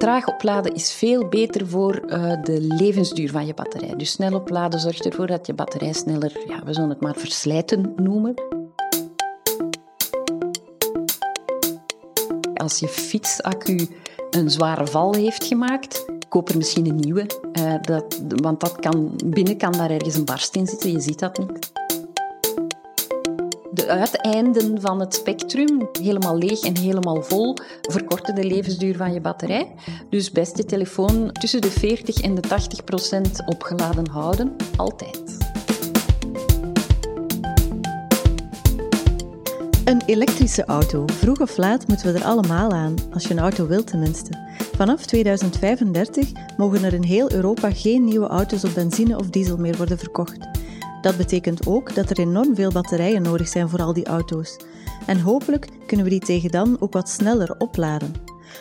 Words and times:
traag 0.00 0.28
opladen 0.28 0.74
is 0.74 0.92
veel 0.92 1.28
beter 1.28 1.66
voor 1.66 2.02
uh, 2.06 2.42
de 2.42 2.60
levensduur 2.60 3.30
van 3.30 3.46
je 3.46 3.54
batterij. 3.54 3.96
Dus 3.96 4.10
snel 4.10 4.34
opladen 4.34 4.80
zorgt 4.80 5.04
ervoor 5.04 5.26
dat 5.26 5.46
je 5.46 5.54
batterij 5.54 5.92
sneller, 5.92 6.44
ja, 6.48 6.62
we 6.64 6.74
zullen 6.74 6.88
het 6.88 7.00
maar 7.00 7.16
verslijten 7.16 7.92
noemen. 7.96 8.34
Als 12.54 12.78
je 12.78 12.88
fietsaccu 12.88 13.88
een 14.30 14.50
zware 14.50 14.86
val 14.86 15.14
heeft 15.14 15.44
gemaakt, 15.44 16.04
koop 16.28 16.48
er 16.48 16.56
misschien 16.56 16.86
een 16.86 16.96
nieuwe. 16.96 17.26
Uh, 17.58 17.74
dat, 17.80 18.22
want 18.28 18.60
dat 18.60 18.76
kan, 18.76 19.12
binnen 19.24 19.56
kan 19.56 19.72
daar 19.72 19.90
ergens 19.90 20.14
een 20.14 20.24
barst 20.24 20.56
in 20.56 20.66
zitten, 20.66 20.92
je 20.92 21.00
ziet 21.00 21.18
dat 21.18 21.38
niet 21.38 21.69
uiteinden 23.90 24.80
van 24.80 25.00
het 25.00 25.14
spectrum, 25.14 25.88
helemaal 26.02 26.38
leeg 26.38 26.60
en 26.60 26.76
helemaal 26.76 27.22
vol, 27.22 27.56
verkorten 27.80 28.34
de 28.34 28.44
levensduur 28.44 28.96
van 28.96 29.12
je 29.12 29.20
batterij. 29.20 29.72
Dus 30.10 30.30
best 30.30 30.56
je 30.56 30.64
telefoon 30.64 31.32
tussen 31.32 31.60
de 31.60 31.70
40 31.70 32.20
en 32.20 32.34
de 32.34 32.40
80 32.40 32.84
procent 32.84 33.42
opgeladen 33.46 34.08
houden, 34.08 34.56
altijd. 34.76 35.38
Een 39.84 40.02
elektrische 40.06 40.64
auto. 40.64 41.04
Vroeg 41.06 41.40
of 41.40 41.56
laat 41.56 41.88
moeten 41.88 42.12
we 42.12 42.18
er 42.18 42.24
allemaal 42.24 42.70
aan, 42.70 42.94
als 43.12 43.22
je 43.22 43.30
een 43.30 43.38
auto 43.38 43.66
wilt 43.66 43.86
tenminste. 43.86 44.30
Vanaf 44.76 45.06
2035 45.06 46.28
mogen 46.56 46.84
er 46.84 46.92
in 46.92 47.02
heel 47.02 47.32
Europa 47.32 47.70
geen 47.70 48.04
nieuwe 48.04 48.26
auto's 48.26 48.64
op 48.64 48.74
benzine 48.74 49.18
of 49.18 49.30
diesel 49.30 49.56
meer 49.56 49.76
worden 49.76 49.98
verkocht. 49.98 50.59
Dat 51.00 51.16
betekent 51.16 51.66
ook 51.66 51.94
dat 51.94 52.10
er 52.10 52.18
enorm 52.18 52.54
veel 52.54 52.72
batterijen 52.72 53.22
nodig 53.22 53.48
zijn 53.48 53.68
voor 53.68 53.82
al 53.82 53.92
die 53.92 54.06
auto's. 54.06 54.56
En 55.06 55.20
hopelijk 55.20 55.68
kunnen 55.86 56.06
we 56.06 56.12
die 56.12 56.20
tegen 56.20 56.50
dan 56.50 56.76
ook 56.80 56.92
wat 56.92 57.08
sneller 57.08 57.54
opladen. 57.58 58.14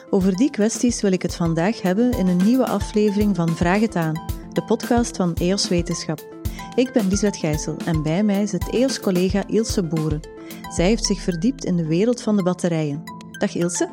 Over 0.10 0.36
die 0.36 0.50
kwesties 0.50 1.02
wil 1.02 1.12
ik 1.12 1.22
het 1.22 1.36
vandaag 1.36 1.82
hebben 1.82 2.12
in 2.12 2.28
een 2.28 2.44
nieuwe 2.46 2.68
aflevering 2.68 3.36
van 3.36 3.56
Vraag 3.56 3.80
het 3.80 3.96
aan, 3.96 4.22
de 4.54 4.64
podcast 4.64 5.16
van 5.16 5.34
EOS 5.34 5.68
Wetenschap. 5.68 6.38
Ik 6.76 6.94
ben 6.94 7.08
Lisbeth 7.08 7.38
Gijssel 7.38 7.76
en 7.86 8.04
bij 8.04 8.24
mij 8.24 8.46
zit 8.46 8.70
EOS-collega 8.70 9.48
Ilse 9.48 9.84
Boeren. 9.84 10.28
Zij 10.76 10.86
heeft 10.86 11.06
zich 11.06 11.22
verdiept 11.22 11.66
in 11.66 11.76
de 11.76 11.86
wereld 11.86 12.22
van 12.22 12.36
de 12.38 12.44
batterijen. 12.44 13.04
Dag 13.32 13.56
Ilse. 13.56 13.90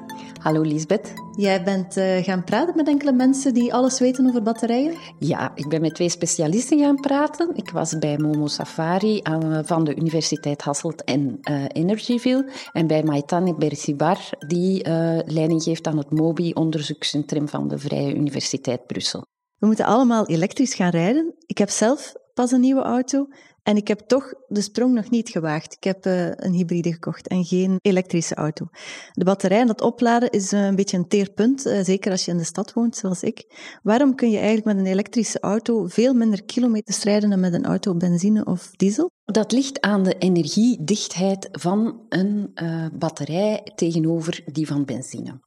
Hallo 0.47 0.61
Lisbeth. 0.61 1.13
Jij 1.37 1.63
bent 1.65 1.97
uh, 1.97 2.17
gaan 2.17 2.45
praten 2.45 2.77
met 2.77 2.89
enkele 2.89 3.13
mensen 3.13 3.55
die 3.55 3.75
alles 3.75 3.99
weten 3.99 4.27
over 4.27 4.43
batterijen? 4.43 4.95
Ja, 5.19 5.53
ik 5.55 5.69
ben 5.69 5.81
met 5.81 5.95
twee 5.95 6.09
specialisten 6.09 6.79
gaan 6.79 7.01
praten. 7.01 7.51
Ik 7.55 7.71
was 7.71 7.99
bij 7.99 8.19
Momo 8.19 8.47
Safari 8.47 9.21
aan, 9.23 9.65
van 9.65 9.85
de 9.85 9.97
Universiteit 9.97 10.63
Hasselt 10.63 11.05
en 11.05 11.39
uh, 11.51 11.65
Energyville. 11.69 12.51
En 12.73 12.87
bij 12.87 13.03
Maitane 13.03 13.55
Bersibar, 13.55 14.19
die 14.47 14.89
leiding 15.27 15.63
geeft 15.63 15.87
aan 15.87 15.99
het 15.99 16.11
MOBI-onderzoekscentrum 16.11 17.49
van 17.49 17.69
de 17.69 17.79
Vrije 17.79 18.15
Universiteit 18.15 18.87
Brussel. 18.87 19.27
We 19.59 19.67
moeten 19.67 19.85
allemaal 19.85 20.27
elektrisch 20.27 20.75
gaan 20.75 20.91
rijden. 20.91 21.35
Ik 21.47 21.59
heb 21.59 21.69
zelf 21.71 22.15
pas 22.35 22.51
een 22.51 22.61
nieuwe 22.61 22.83
auto 22.83 23.29
en 23.67 23.77
ik 23.77 23.89
heb 23.89 23.99
toch 23.99 24.33
de 24.49 24.61
sprong 24.61 24.95
nog 24.95 25.11
niet 25.11 25.29
gewaagd. 25.29 25.75
Ik 25.75 25.85
heb 25.85 26.07
uh, 26.07 26.27
een 26.27 26.53
hybride 26.53 26.93
gekocht 26.93 27.29
en 27.29 27.45
geen 27.45 27.79
elektrische 27.83 28.35
auto. 28.35 28.67
De 29.13 29.25
batterij 29.25 29.61
en 29.61 29.67
dat 29.67 29.81
opladen 29.81 30.31
is 30.31 30.53
uh, 30.53 30.65
een 30.65 30.75
beetje 30.77 30.97
een 30.97 31.09
teerpunt, 31.09 31.67
uh, 31.67 31.79
zeker 31.83 32.11
als 32.11 32.25
je 32.25 32.31
in 32.31 32.37
de 32.37 32.45
stad 32.45 32.73
woont, 32.73 32.97
zoals 32.97 33.23
ik. 33.23 33.45
Waarom 33.83 34.15
kun 34.15 34.31
je 34.31 34.37
eigenlijk 34.37 34.67
met 34.67 34.77
een 34.77 34.93
elektrische 34.93 35.41
auto 35.41 35.87
veel 35.87 36.15
minder 36.15 36.45
kilometers 36.45 37.03
rijden 37.03 37.31
dan 37.31 37.41
met 37.41 37.53
een 37.53 37.65
auto 37.65 37.91
op 37.91 37.99
benzine 37.99 38.45
of 38.45 38.71
diesel? 38.71 39.11
Dat 39.27 39.53
ligt 39.53 39.81
aan 39.81 40.03
de 40.03 40.19
energiedichtheid 40.19 41.49
van 41.53 42.01
een 42.09 42.51
uh, 42.55 42.87
batterij 42.93 43.67
tegenover 43.75 44.45
die 44.53 44.67
van 44.67 44.85
benzine. 44.85 45.41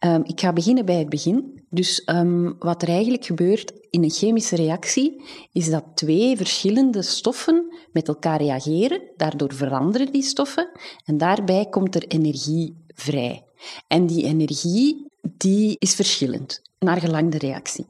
Um, 0.00 0.22
ik 0.24 0.40
ga 0.40 0.52
beginnen 0.52 0.84
bij 0.84 0.98
het 0.98 1.08
begin. 1.08 1.62
Dus 1.68 2.02
um, 2.06 2.56
wat 2.58 2.82
er 2.82 2.88
eigenlijk 2.88 3.24
gebeurt 3.24 3.72
in 3.90 4.02
een 4.02 4.10
chemische 4.10 4.56
reactie, 4.56 5.22
is 5.52 5.70
dat 5.70 5.84
twee 5.94 6.36
verschillende 6.36 7.02
stoffen 7.02 7.76
met 7.92 8.08
elkaar 8.08 8.42
reageren. 8.42 9.02
Daardoor 9.16 9.54
veranderen 9.54 10.12
die 10.12 10.22
stoffen 10.22 10.70
en 11.04 11.18
daarbij 11.18 11.66
komt 11.66 11.94
er 11.94 12.06
energie 12.06 12.76
vrij. 12.94 13.44
En 13.88 14.06
die 14.06 14.24
energie 14.24 15.06
die 15.22 15.76
is 15.78 15.94
verschillend, 15.94 16.62
naar 16.78 17.00
gelang 17.00 17.30
de 17.30 17.38
reactie. 17.38 17.86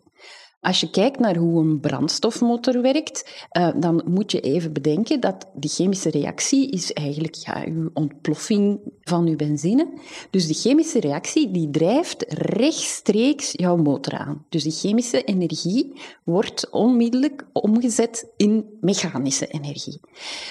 Als 0.60 0.80
je 0.80 0.90
kijkt 0.90 1.18
naar 1.18 1.36
hoe 1.36 1.60
een 1.60 1.80
brandstofmotor 1.80 2.82
werkt, 2.82 3.46
uh, 3.58 3.70
dan 3.76 4.02
moet 4.06 4.32
je 4.32 4.40
even 4.40 4.72
bedenken 4.72 5.20
dat 5.20 5.46
die 5.54 5.70
chemische 5.70 6.10
reactie 6.10 6.70
is 6.70 6.92
eigenlijk 6.92 7.34
ja, 7.34 7.64
uw 7.66 7.90
ontploffing 7.94 8.80
van 9.00 9.26
uw 9.26 9.36
benzine. 9.36 9.88
Dus 10.30 10.46
die 10.46 10.54
chemische 10.54 11.00
reactie 11.00 11.50
die 11.50 11.70
drijft 11.70 12.24
rechtstreeks 12.28 13.52
jouw 13.52 13.76
motor 13.76 14.18
aan. 14.18 14.44
Dus 14.48 14.62
die 14.62 14.72
chemische 14.72 15.24
energie 15.24 16.00
wordt 16.24 16.70
onmiddellijk 16.70 17.46
omgezet 17.52 18.30
in 18.36 18.64
mechanische 18.80 19.46
energie. 19.46 20.00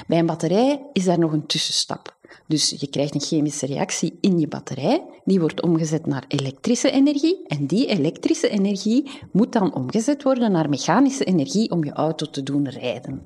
Bij 0.08 0.20
een 0.20 0.26
batterij 0.26 0.86
is 0.94 1.06
daar 1.06 1.20
nog 1.20 1.32
een 1.32 1.46
tussenstap. 1.46 2.19
Dus 2.48 2.76
je 2.78 2.88
krijgt 2.88 3.14
een 3.14 3.22
chemische 3.22 3.66
reactie 3.66 4.18
in 4.22 4.40
je 4.40 4.48
batterij, 4.48 5.04
die 5.24 5.40
wordt 5.40 5.62
omgezet 5.62 6.06
naar 6.06 6.26
elektrische 6.28 6.92
energie 6.92 7.48
en 7.48 7.66
die 7.66 7.88
elektrische 7.88 8.50
energie 8.50 9.10
moet 9.32 9.52
dan 9.52 9.74
omgezet 9.74 10.24
worden 10.24 10.52
naar 10.52 10.70
mechanische 10.70 11.24
energie 11.24 11.72
om 11.72 11.84
je 11.84 11.92
auto 11.92 12.26
te 12.26 12.44
doen 12.44 12.70
rijden. 12.70 13.24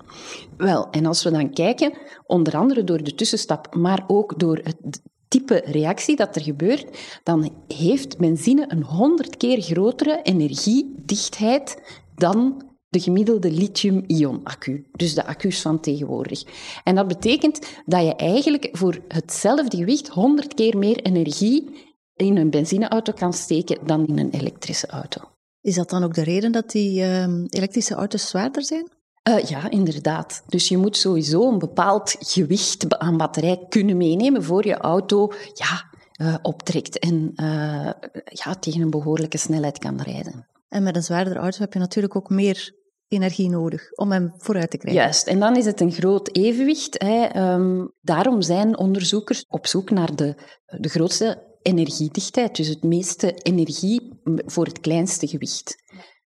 Wel, 0.57 0.89
en 0.89 1.05
als 1.05 1.23
we 1.23 1.31
dan 1.31 1.53
kijken, 1.53 1.97
onder 2.25 2.57
andere 2.57 2.83
door 2.83 3.03
de 3.03 3.15
tussenstap, 3.15 3.75
maar 3.75 4.03
ook 4.07 4.39
door 4.39 4.59
het 4.63 5.01
type 5.27 5.61
reactie 5.65 6.15
dat 6.15 6.35
er 6.35 6.41
gebeurt, 6.41 7.19
dan 7.23 7.51
heeft 7.67 8.17
benzine 8.17 8.65
een 8.67 8.83
honderd 8.83 9.37
keer 9.37 9.61
grotere 9.61 10.19
energiedichtheid 10.23 11.81
dan 12.15 12.71
de 12.93 12.99
gemiddelde 12.99 13.51
lithium-ion-accu, 13.51 14.85
dus 14.91 15.13
de 15.13 15.25
accu's 15.25 15.61
van 15.61 15.79
tegenwoordig. 15.79 16.43
En 16.83 16.95
dat 16.95 17.07
betekent 17.07 17.59
dat 17.85 18.05
je 18.05 18.15
eigenlijk 18.15 18.69
voor 18.71 18.99
hetzelfde 19.07 19.77
gewicht 19.77 20.07
100 20.07 20.53
keer 20.53 20.77
meer 20.77 21.01
energie 21.01 21.69
in 22.15 22.37
een 22.37 22.49
benzineauto 22.49 23.13
kan 23.13 23.33
steken 23.33 23.77
dan 23.85 24.07
in 24.07 24.17
een 24.17 24.29
elektrische 24.29 24.87
auto. 24.87 25.21
Is 25.61 25.75
dat 25.75 25.89
dan 25.89 26.03
ook 26.03 26.13
de 26.13 26.23
reden 26.23 26.51
dat 26.51 26.71
die 26.71 27.01
uh, 27.01 27.27
elektrische 27.49 27.95
auto's 27.95 28.27
zwaarder 28.29 28.63
zijn? 28.63 28.87
Uh, 29.29 29.43
ja, 29.43 29.69
inderdaad. 29.69 30.43
Dus 30.47 30.67
je 30.67 30.77
moet 30.77 30.97
sowieso 30.97 31.51
een 31.51 31.59
bepaald 31.59 32.15
gewicht 32.19 32.97
aan 32.99 33.17
batterij 33.17 33.65
kunnen 33.69 33.97
meenemen 33.97 34.43
voor 34.43 34.67
je 34.67 34.77
auto 34.77 35.31
ja, 35.53 35.89
uh, 36.21 36.35
optrekt 36.41 36.99
en 36.99 37.31
uh, 37.35 37.91
ja, 38.25 38.55
tegen 38.59 38.81
een 38.81 38.89
behoorlijke 38.89 39.37
snelheid 39.37 39.77
kan 39.77 40.01
rijden. 40.01 40.47
En 40.69 40.83
met 40.83 40.95
een 40.95 41.03
zwaardere 41.03 41.39
auto 41.39 41.59
heb 41.59 41.73
je 41.73 41.79
natuurlijk 41.79 42.15
ook 42.15 42.29
meer 42.29 42.73
energie 43.13 43.49
nodig 43.49 43.91
om 43.91 44.11
hem 44.11 44.33
vooruit 44.37 44.69
te 44.69 44.77
krijgen. 44.77 45.01
Juist, 45.01 45.27
en 45.27 45.39
dan 45.39 45.55
is 45.55 45.65
het 45.65 45.81
een 45.81 45.91
groot 45.91 46.35
evenwicht. 46.35 47.01
Hè. 47.01 47.51
Um, 47.53 47.93
daarom 48.01 48.41
zijn 48.41 48.77
onderzoekers 48.77 49.45
op 49.47 49.67
zoek 49.67 49.89
naar 49.89 50.15
de, 50.15 50.35
de 50.65 50.89
grootste 50.89 51.51
energiedichtheid, 51.61 52.55
dus 52.55 52.67
het 52.67 52.83
meeste 52.83 53.33
energie 53.33 54.19
voor 54.23 54.65
het 54.65 54.79
kleinste 54.79 55.27
gewicht. 55.27 55.75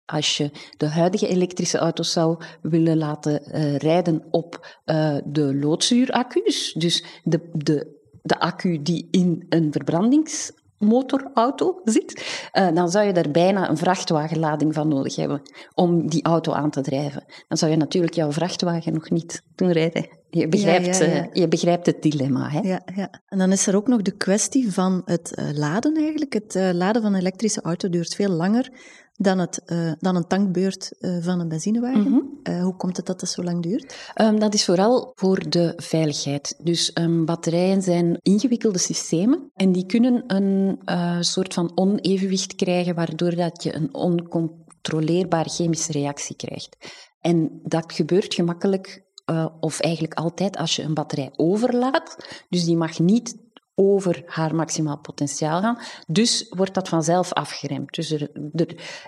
Als 0.04 0.37
je 0.37 0.50
de 0.76 0.87
huidige 0.87 1.28
elektrische 1.28 1.78
auto's 1.78 2.12
zou 2.12 2.44
willen 2.62 2.97
laten 2.97 3.43
uh, 3.47 3.76
rijden 3.76 4.26
op 4.31 4.78
uh, 4.84 5.16
de 5.25 5.54
loodzuuraccu's, 5.54 6.72
dus 6.72 7.04
de, 7.25 7.50
de, 7.53 8.00
de 8.22 8.41
accu 8.41 8.82
die 8.82 9.09
in 9.10 9.47
een 9.49 9.72
verbrandings 9.72 10.53
motorauto 10.82 11.81
zit, 11.84 12.25
uh, 12.53 12.75
dan 12.75 12.91
zou 12.91 13.06
je 13.06 13.12
daar 13.12 13.31
bijna 13.31 13.69
een 13.69 13.76
vrachtwagenlading 13.76 14.75
van 14.75 14.88
nodig 14.88 15.16
hebben 15.16 15.43
om 15.75 16.09
die 16.09 16.25
auto 16.25 16.53
aan 16.53 16.70
te 16.70 16.81
drijven. 16.81 17.25
Dan 17.48 17.59
zou 17.59 17.70
je 17.70 17.76
natuurlijk 17.76 18.15
jouw 18.15 18.32
vrachtwagen 18.32 18.93
nog 18.93 19.10
niet 19.10 19.43
doen 19.54 19.70
rijden. 19.70 20.20
Je 20.34 20.48
begrijpt, 20.48 20.98
ja, 20.98 21.04
ja, 21.06 21.15
ja. 21.15 21.22
Uh, 21.22 21.32
je 21.32 21.48
begrijpt 21.48 21.87
het 21.87 22.03
dilemma. 22.03 22.48
Hè? 22.48 22.60
Ja, 22.60 22.82
ja. 22.94 23.22
En 23.26 23.38
dan 23.38 23.52
is 23.52 23.67
er 23.67 23.76
ook 23.76 23.88
nog 23.88 24.02
de 24.02 24.17
kwestie 24.17 24.73
van 24.73 25.02
het 25.05 25.32
uh, 25.38 25.50
laden 25.52 25.96
eigenlijk. 25.96 26.32
Het 26.32 26.55
laden 26.75 27.02
van 27.02 27.12
een 27.12 27.20
elektrische 27.20 27.61
auto 27.61 27.88
duurt 27.88 28.14
veel 28.14 28.29
langer 28.29 28.70
dan, 29.12 29.38
het, 29.38 29.62
uh, 29.67 29.93
dan 29.99 30.17
een 30.17 30.26
tankbeurt 30.26 30.93
van 31.20 31.40
een 31.40 31.49
benzinewagen. 31.49 32.00
Mm 32.00 32.06
-hmm. 32.06 32.40
uh, 32.55 32.62
hoe 32.62 32.76
komt 32.76 32.96
het 32.96 33.06
dat 33.06 33.20
dat 33.20 33.29
zo 33.29 33.43
lang 33.43 33.62
duurt? 33.62 34.12
Um, 34.20 34.38
dat 34.38 34.55
is 34.55 34.64
vooral 34.64 35.12
voor 35.14 35.50
de 35.50 35.73
veiligheid. 35.76 36.55
Dus 36.62 36.90
um, 36.94 37.25
batterijen 37.25 37.82
zijn 37.82 38.19
ingewikkelde 38.20 38.79
systemen 38.79 39.50
en 39.55 39.73
die 39.73 39.87
kunnen 39.87 40.25
een 40.26 40.79
soort 41.25 41.55
van 41.55 41.73
onevenwicht 41.75 42.55
krijgen, 42.55 42.94
waardoor 42.94 43.34
dat 43.34 43.62
je 43.62 43.75
een 43.75 43.94
oncontroleerbare 43.94 45.49
chemische 45.49 45.93
reactie 45.93 46.37
krijgt. 46.37 46.76
En 47.20 47.61
dat 47.62 47.93
gebeurt 47.93 48.34
gemakkelijk, 48.34 49.05
of 49.61 49.81
eigenlijk 49.81 50.14
altijd, 50.14 50.56
als 50.56 50.76
je 50.76 50.82
een 50.82 50.94
batterij 50.94 51.31
overlaat. 51.37 52.17
Dus 52.49 52.64
die 52.64 52.76
mag 52.76 52.99
niet 52.99 53.37
over 53.75 54.23
haar 54.26 54.55
maximaal 54.55 54.99
potentiaal 54.99 55.61
gaan. 55.61 55.79
Dus 56.06 56.46
wordt 56.49 56.75
dat 56.75 56.88
vanzelf 56.88 57.32
afgeremd. 57.32 57.94
Dus 57.94 58.11
er, 58.11 58.31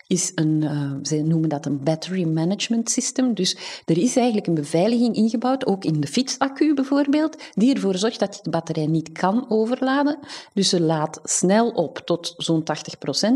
is 0.07 0.33
een, 0.35 0.63
uh, 0.63 0.93
ze 1.03 1.23
noemen 1.23 1.49
dat 1.49 1.67
een 1.67 1.85
battery 1.85 2.25
management 2.25 2.91
system. 2.91 3.35
Dus 3.35 3.57
er 3.85 3.99
is 3.99 4.17
eigenlijk 4.17 4.47
een 4.47 4.55
beveiliging 4.55 5.17
ingebouwd, 5.17 5.67
ook 5.67 5.85
in 5.85 6.01
de 6.01 6.07
fietsaccu 6.07 6.75
bijvoorbeeld, 6.75 7.37
die 7.53 7.75
ervoor 7.75 7.97
zorgt 7.97 8.19
dat 8.19 8.37
je 8.37 8.43
de 8.43 8.51
batterij 8.51 8.87
niet 8.87 9.13
kan 9.13 9.45
overladen. 9.49 10.19
Dus 10.53 10.69
ze 10.69 10.81
laat 10.81 11.21
snel 11.23 11.71
op 11.71 11.99
tot 11.99 12.35
zo'n 12.37 12.63
80% 12.63 12.65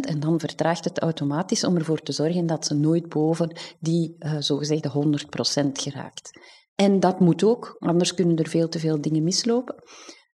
en 0.00 0.20
dan 0.20 0.40
vertraagt 0.40 0.84
het 0.84 0.98
automatisch 0.98 1.64
om 1.64 1.76
ervoor 1.76 2.02
te 2.02 2.12
zorgen 2.12 2.46
dat 2.46 2.66
ze 2.66 2.74
nooit 2.74 3.08
boven 3.08 3.56
die 3.80 4.16
uh, 4.18 4.36
zogezegde 4.38 5.18
100% 5.66 5.70
geraakt. 5.72 6.30
En 6.80 7.00
dat 7.00 7.20
moet 7.20 7.44
ook, 7.44 7.76
anders 7.78 8.14
kunnen 8.14 8.36
er 8.36 8.48
veel 8.48 8.68
te 8.68 8.78
veel 8.78 9.00
dingen 9.00 9.22
mislopen. 9.22 9.74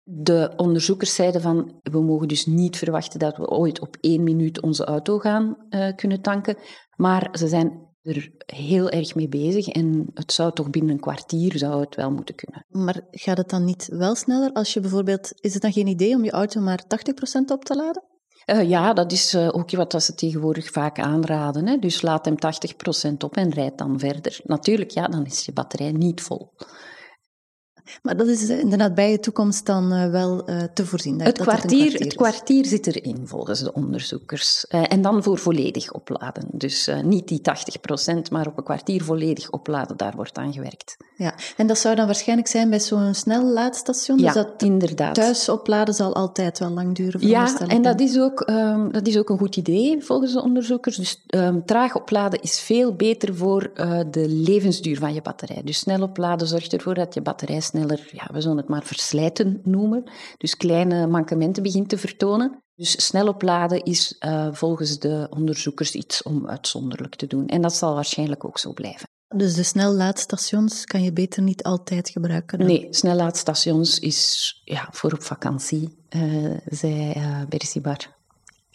De 0.02 0.52
onderzoekers 0.56 1.14
zeiden 1.14 1.40
van, 1.40 1.80
we 1.82 2.02
mogen 2.02 2.28
dus 2.28 2.46
niet 2.46 2.76
verwachten 2.76 3.18
dat 3.18 3.36
we 3.36 3.48
ooit 3.48 3.80
op 3.80 3.96
één 4.00 4.22
minuut 4.22 4.62
onze 4.62 4.84
auto 4.84 5.18
gaan 5.18 5.56
uh, 5.70 5.94
kunnen 5.96 6.20
tanken. 6.20 6.56
Maar 6.96 7.28
ze 7.32 7.48
zijn 7.48 7.90
er 8.02 8.30
heel 8.46 8.90
erg 8.90 9.14
mee 9.14 9.28
bezig 9.28 9.68
en 9.68 10.10
het 10.14 10.32
zou 10.32 10.52
toch 10.52 10.70
binnen 10.70 10.92
een 10.92 11.00
kwartier 11.00 11.58
zou 11.58 11.80
het 11.80 11.94
wel 11.94 12.10
moeten 12.10 12.34
kunnen. 12.34 12.66
Maar 12.68 13.06
gaat 13.10 13.38
het 13.38 13.50
dan 13.50 13.64
niet 13.64 13.86
wel 13.86 14.14
sneller 14.14 14.52
als 14.52 14.72
je 14.72 14.80
bijvoorbeeld, 14.80 15.32
is 15.40 15.52
het 15.52 15.62
dan 15.62 15.72
geen 15.72 15.86
idee 15.86 16.14
om 16.14 16.24
je 16.24 16.30
auto 16.30 16.60
maar 16.60 16.84
80% 16.84 16.86
op 17.52 17.64
te 17.64 17.76
laden? 17.76 18.02
Uh, 18.46 18.68
ja, 18.68 18.92
dat 18.92 19.12
is 19.12 19.34
uh, 19.34 19.48
ook 19.52 19.70
wat 19.70 20.02
ze 20.02 20.14
tegenwoordig 20.14 20.70
vaak 20.70 20.98
aanraden. 20.98 21.66
Hè. 21.66 21.76
Dus 21.78 22.02
laat 22.02 22.24
hem 22.24 22.34
80% 23.10 23.12
op 23.18 23.36
en 23.36 23.50
rijd 23.50 23.78
dan 23.78 23.98
verder. 23.98 24.40
Natuurlijk, 24.44 24.90
ja, 24.90 25.08
dan 25.08 25.26
is 25.26 25.44
je 25.44 25.52
batterij 25.52 25.92
niet 25.92 26.20
vol. 26.20 26.52
Maar 28.02 28.16
dat 28.16 28.26
is 28.26 28.48
in 28.48 28.70
de 28.70 28.76
nabije 28.76 29.20
toekomst 29.20 29.66
dan 29.66 29.92
uh, 29.92 30.10
wel 30.10 30.50
uh, 30.50 30.62
te 30.74 30.86
voorzien. 30.86 31.20
Het, 31.20 31.36
dat 31.36 31.46
kwartier, 31.46 31.62
het, 31.62 31.90
kwartier, 31.90 32.06
het 32.06 32.14
kwartier 32.14 32.66
zit 32.66 32.86
erin, 32.86 33.22
volgens 33.24 33.60
de 33.60 33.72
onderzoekers. 33.72 34.66
En 34.66 35.02
dan 35.02 35.22
voor 35.22 35.38
volledig 35.38 35.92
opladen. 35.92 36.44
Dus 36.50 36.90
niet 37.02 37.28
die 37.28 37.40
80%, 37.40 38.30
maar 38.30 38.46
op 38.46 38.58
een 38.58 38.64
kwartier 38.64 39.04
volledig 39.04 39.50
opladen, 39.50 39.96
daar 39.96 40.12
wordt 40.16 40.38
aan 40.38 40.52
gewerkt. 40.52 40.96
Ja, 41.16 41.34
en 41.56 41.66
dat 41.66 41.78
zou 41.78 41.94
dan 41.94 42.06
waarschijnlijk 42.06 42.48
zijn 42.48 42.70
bij 42.70 42.80
zo'n 42.80 43.14
snel 43.14 43.44
laadstation? 43.44 44.18
Ja, 44.18 44.24
dus 44.24 44.34
dat 44.34 44.62
inderdaad. 44.62 45.14
Thuis 45.14 45.48
opladen 45.48 45.94
zal 45.94 46.14
altijd 46.14 46.58
wel 46.58 46.70
lang 46.70 46.94
duren? 46.94 47.28
Ja, 47.28 47.58
en 47.66 47.82
dat 47.82 48.00
is, 48.00 48.18
ook, 48.18 48.48
um, 48.50 48.92
dat 48.92 49.06
is 49.06 49.18
ook 49.18 49.30
een 49.30 49.38
goed 49.38 49.56
idee, 49.56 50.02
volgens 50.04 50.32
de 50.32 50.42
onderzoekers. 50.42 50.96
Dus 50.96 51.24
um, 51.28 51.64
traag 51.64 51.96
opladen 51.96 52.40
is 52.40 52.60
veel 52.60 52.94
beter 52.94 53.34
voor 53.34 53.70
de 54.10 54.28
levensduur 54.28 54.98
van 54.98 55.14
je 55.14 55.22
batterij. 55.22 55.62
Dus 55.64 55.78
snel 55.78 56.02
opladen 56.02 56.46
zorgt 56.46 56.72
ervoor 56.72 56.94
dat 56.94 57.14
je 57.14 57.20
batterij 57.20 57.60
sneller, 57.72 58.08
ja, 58.12 58.28
we 58.32 58.40
zullen 58.40 58.56
het 58.56 58.68
maar 58.68 58.82
verslijten 58.82 59.60
noemen, 59.64 60.10
dus 60.36 60.56
kleine 60.56 61.06
mankementen 61.06 61.62
begint 61.62 61.88
te 61.88 61.98
vertonen. 61.98 62.62
Dus 62.74 63.06
snel 63.06 63.28
opladen 63.28 63.84
is 63.84 64.16
uh, 64.20 64.48
volgens 64.52 64.98
de 64.98 65.26
onderzoekers 65.30 65.94
iets 65.94 66.22
om 66.22 66.48
uitzonderlijk 66.48 67.14
te 67.14 67.26
doen. 67.26 67.46
En 67.46 67.62
dat 67.62 67.74
zal 67.74 67.94
waarschijnlijk 67.94 68.44
ook 68.44 68.58
zo 68.58 68.72
blijven. 68.72 69.08
Dus 69.36 69.54
de 69.54 69.62
snellaadstations 69.62 70.84
kan 70.84 71.02
je 71.02 71.12
beter 71.12 71.42
niet 71.42 71.62
altijd 71.62 72.08
gebruiken? 72.08 72.58
Dan? 72.58 72.66
Nee, 72.66 72.86
snellaadstations 72.90 73.98
is 73.98 74.60
ja, 74.64 74.88
voor 74.90 75.12
op 75.12 75.22
vakantie, 75.22 76.04
uh, 76.16 76.56
zei 76.66 77.12
uh, 77.16 77.42
Bersibar. 77.48 78.20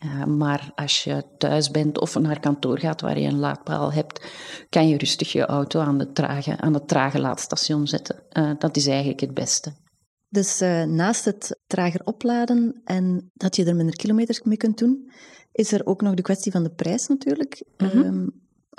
Uh, 0.05 0.25
maar 0.25 0.71
als 0.75 1.03
je 1.03 1.23
thuis 1.37 1.71
bent 1.71 1.99
of 1.99 2.19
naar 2.19 2.39
kantoor 2.39 2.79
gaat 2.79 3.01
waar 3.01 3.19
je 3.19 3.27
een 3.27 3.39
laadpaal 3.39 3.93
hebt, 3.93 4.25
kan 4.69 4.87
je 4.87 4.97
rustig 4.97 5.31
je 5.31 5.45
auto 5.45 5.79
aan, 5.79 5.97
de 5.97 6.11
trage, 6.11 6.57
aan 6.57 6.73
het 6.73 6.87
trage 6.87 7.19
laadstation 7.19 7.87
zetten. 7.87 8.23
Uh, 8.31 8.51
dat 8.59 8.75
is 8.77 8.87
eigenlijk 8.87 9.19
het 9.19 9.33
beste. 9.33 9.73
Dus 10.29 10.61
uh, 10.61 10.83
naast 10.83 11.25
het 11.25 11.59
trager 11.67 12.01
opladen 12.03 12.81
en 12.83 13.31
dat 13.33 13.55
je 13.55 13.65
er 13.65 13.75
minder 13.75 13.95
kilometers 13.95 14.41
mee 14.41 14.57
kunt 14.57 14.77
doen, 14.77 15.11
is 15.51 15.71
er 15.71 15.85
ook 15.85 16.01
nog 16.01 16.13
de 16.13 16.21
kwestie 16.21 16.51
van 16.51 16.63
de 16.63 16.73
prijs 16.73 17.07
natuurlijk. 17.07 17.63
Mm 17.77 17.87
-hmm. 17.87 18.03
um, 18.03 18.31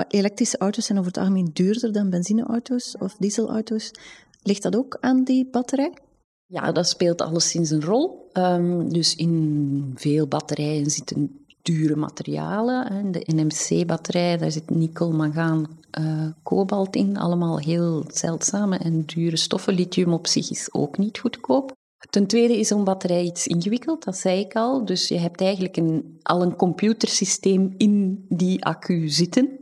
elektrische 0.08 0.58
auto's 0.58 0.86
zijn 0.86 0.98
over 0.98 1.10
het 1.10 1.20
algemeen 1.20 1.50
duurder 1.52 1.92
dan 1.92 2.10
benzineauto's 2.10 2.96
of 2.98 3.16
dieselauto's. 3.16 3.90
Ligt 4.42 4.62
dat 4.62 4.76
ook 4.76 4.96
aan 5.00 5.24
die 5.24 5.48
batterij? 5.50 5.92
Ja, 6.50 6.72
dat 6.72 6.88
speelt 6.88 7.20
alleszins 7.20 7.70
een 7.70 7.84
rol. 7.84 8.30
Um, 8.32 8.92
dus 8.92 9.14
in 9.16 9.92
veel 9.94 10.26
batterijen 10.26 10.90
zitten 10.90 11.44
dure 11.62 11.96
materialen. 11.96 13.12
De 13.12 13.22
NMC-batterij, 13.34 14.36
daar 14.36 14.50
zit 14.50 14.70
nikkel, 14.70 15.12
mangaan, 15.12 15.78
uh, 16.00 16.26
kobalt 16.42 16.96
in. 16.96 17.16
Allemaal 17.16 17.58
heel 17.58 18.04
zeldzame 18.08 18.78
en 18.78 19.04
dure 19.06 19.36
stoffen. 19.36 19.74
Lithium 19.74 20.12
op 20.12 20.26
zich 20.26 20.50
is 20.50 20.68
ook 20.72 20.98
niet 20.98 21.18
goedkoop. 21.18 21.72
Ten 22.10 22.26
tweede 22.26 22.58
is 22.58 22.70
een 22.70 22.84
batterij 22.84 23.24
iets 23.24 23.46
ingewikkeld, 23.46 24.04
dat 24.04 24.16
zei 24.16 24.40
ik 24.40 24.54
al. 24.54 24.84
Dus 24.84 25.08
je 25.08 25.18
hebt 25.18 25.40
eigenlijk 25.40 25.76
een, 25.76 26.18
al 26.22 26.42
een 26.42 26.56
computersysteem 26.56 27.74
in 27.76 28.24
die 28.28 28.64
accu 28.64 29.08
zitten 29.08 29.58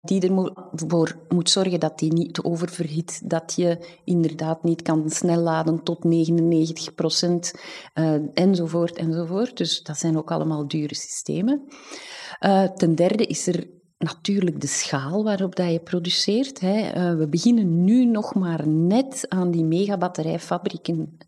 die 0.00 0.20
ervoor 0.20 1.18
moet 1.28 1.50
zorgen 1.50 1.80
dat 1.80 1.98
die 1.98 2.12
niet 2.12 2.42
oververhit, 2.42 3.30
dat 3.30 3.52
je 3.56 3.98
inderdaad 4.04 4.62
niet 4.62 4.82
kan 4.82 5.10
snel 5.10 5.40
laden 5.40 5.82
tot 5.82 6.04
99 6.04 6.94
procent, 6.94 7.52
uh, 7.94 8.14
enzovoort, 8.34 8.96
enzovoort. 8.96 9.56
Dus 9.56 9.82
dat 9.82 9.98
zijn 9.98 10.18
ook 10.18 10.30
allemaal 10.30 10.68
dure 10.68 10.94
systemen. 10.94 11.62
Uh, 12.40 12.64
ten 12.64 12.94
derde 12.94 13.26
is 13.26 13.46
er 13.46 13.66
natuurlijk 13.98 14.60
de 14.60 14.66
schaal 14.66 15.24
waarop 15.24 15.56
dat 15.56 15.72
je 15.72 15.80
produceert. 15.80 16.60
Hè. 16.60 16.78
Uh, 16.78 17.18
we 17.18 17.28
beginnen 17.28 17.84
nu 17.84 18.04
nog 18.04 18.34
maar 18.34 18.68
net 18.68 19.26
aan 19.28 19.50
die 19.50 19.64
megabatterijfabrieken 19.64 21.18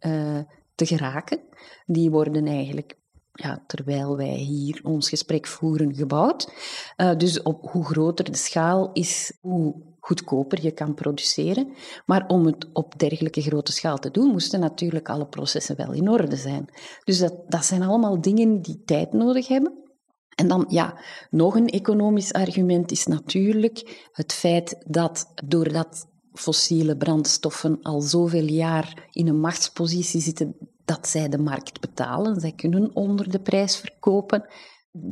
te 0.75 0.87
geraken. 0.87 1.41
Die 1.87 2.11
worden 2.11 2.47
eigenlijk 2.47 3.00
ja, 3.33 3.65
terwijl 3.67 4.17
wij 4.17 4.35
hier 4.35 4.81
ons 4.83 5.09
gesprek 5.09 5.47
voeren, 5.47 5.95
gebouwd. 5.95 6.53
Uh, 6.97 7.17
dus 7.17 7.43
op 7.43 7.71
hoe 7.71 7.85
groter 7.85 8.25
de 8.25 8.37
schaal 8.37 8.93
is, 8.93 9.39
hoe 9.41 9.89
goedkoper 10.01 10.63
je 10.63 10.71
kan 10.71 10.95
produceren. 10.95 11.73
Maar 12.07 12.27
om 12.27 12.47
het 12.47 12.67
op 12.73 12.99
dergelijke 12.99 13.41
grote 13.41 13.73
schaal 13.73 13.99
te 13.99 14.11
doen, 14.11 14.31
moesten 14.31 14.61
natuurlijk 14.61 15.09
alle 15.09 15.27
processen 15.27 15.77
wel 15.77 15.93
in 15.93 16.09
orde 16.09 16.37
zijn. 16.37 16.69
Dus 17.05 17.19
dat, 17.19 17.35
dat 17.49 17.65
zijn 17.65 17.83
allemaal 17.83 18.21
dingen 18.21 18.63
die 18.63 18.83
tijd 18.85 19.13
nodig 19.13 19.49
hebben. 19.49 19.79
En 20.35 20.49
dan, 20.49 20.65
ja, 20.69 20.99
nog 21.31 21.55
een 21.55 21.69
economisch 21.69 22.33
argument 22.33 22.91
is 22.91 23.07
natuurlijk 23.07 24.09
het 24.13 24.33
feit 24.33 24.85
dat 24.87 25.33
doordat 25.45 26.07
fossiele 26.33 26.97
brandstoffen 26.97 27.83
al 27.83 28.01
zoveel 28.01 28.47
jaar 28.47 29.09
in 29.11 29.29
een 29.29 29.41
machtspositie 29.41 30.21
zitten 30.21 30.57
dat 30.91 31.09
zij 31.09 31.29
de 31.29 31.39
markt 31.39 31.81
betalen. 31.81 32.41
Zij 32.41 32.53
kunnen 32.53 32.91
onder 32.95 33.31
de 33.31 33.41
prijs 33.41 33.77
verkopen. 33.77 34.47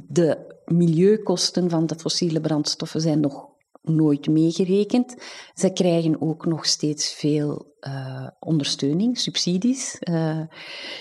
De 0.08 0.60
milieukosten 0.64 1.70
van 1.70 1.86
de 1.86 1.98
fossiele 1.98 2.40
brandstoffen 2.40 3.00
zijn 3.00 3.20
nog 3.20 3.46
nooit 3.82 4.28
meegerekend. 4.28 5.16
Zij 5.54 5.72
krijgen 5.72 6.20
ook 6.20 6.46
nog 6.46 6.66
steeds 6.66 7.12
veel 7.12 7.76
uh, 7.80 8.28
ondersteuning, 8.40 9.18
subsidies. 9.18 9.96
Uh, 10.00 10.40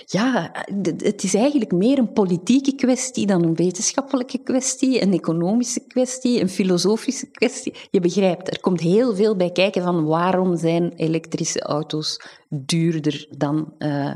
ja, 0.06 0.51
het 0.97 1.24
is 1.24 1.33
eigenlijk 1.33 1.72
meer 1.72 1.98
een 1.98 2.13
politieke 2.13 2.75
kwestie 2.75 3.25
dan 3.25 3.43
een 3.43 3.55
wetenschappelijke 3.55 4.38
kwestie, 4.38 5.01
een 5.01 5.13
economische 5.13 5.88
kwestie, 5.88 6.41
een 6.41 6.50
filosofische 6.50 7.29
kwestie. 7.31 7.74
Je 7.91 8.00
begrijpt, 8.00 8.50
er 8.50 8.60
komt 8.60 8.81
heel 8.81 9.15
veel 9.15 9.36
bij 9.36 9.51
kijken 9.51 9.84
van 9.84 10.05
waarom 10.05 10.57
zijn 10.57 10.93
elektrische 10.93 11.62
auto's 11.62 12.22
duurder 12.50 13.27
dan 13.38 13.74
uh, 13.77 14.13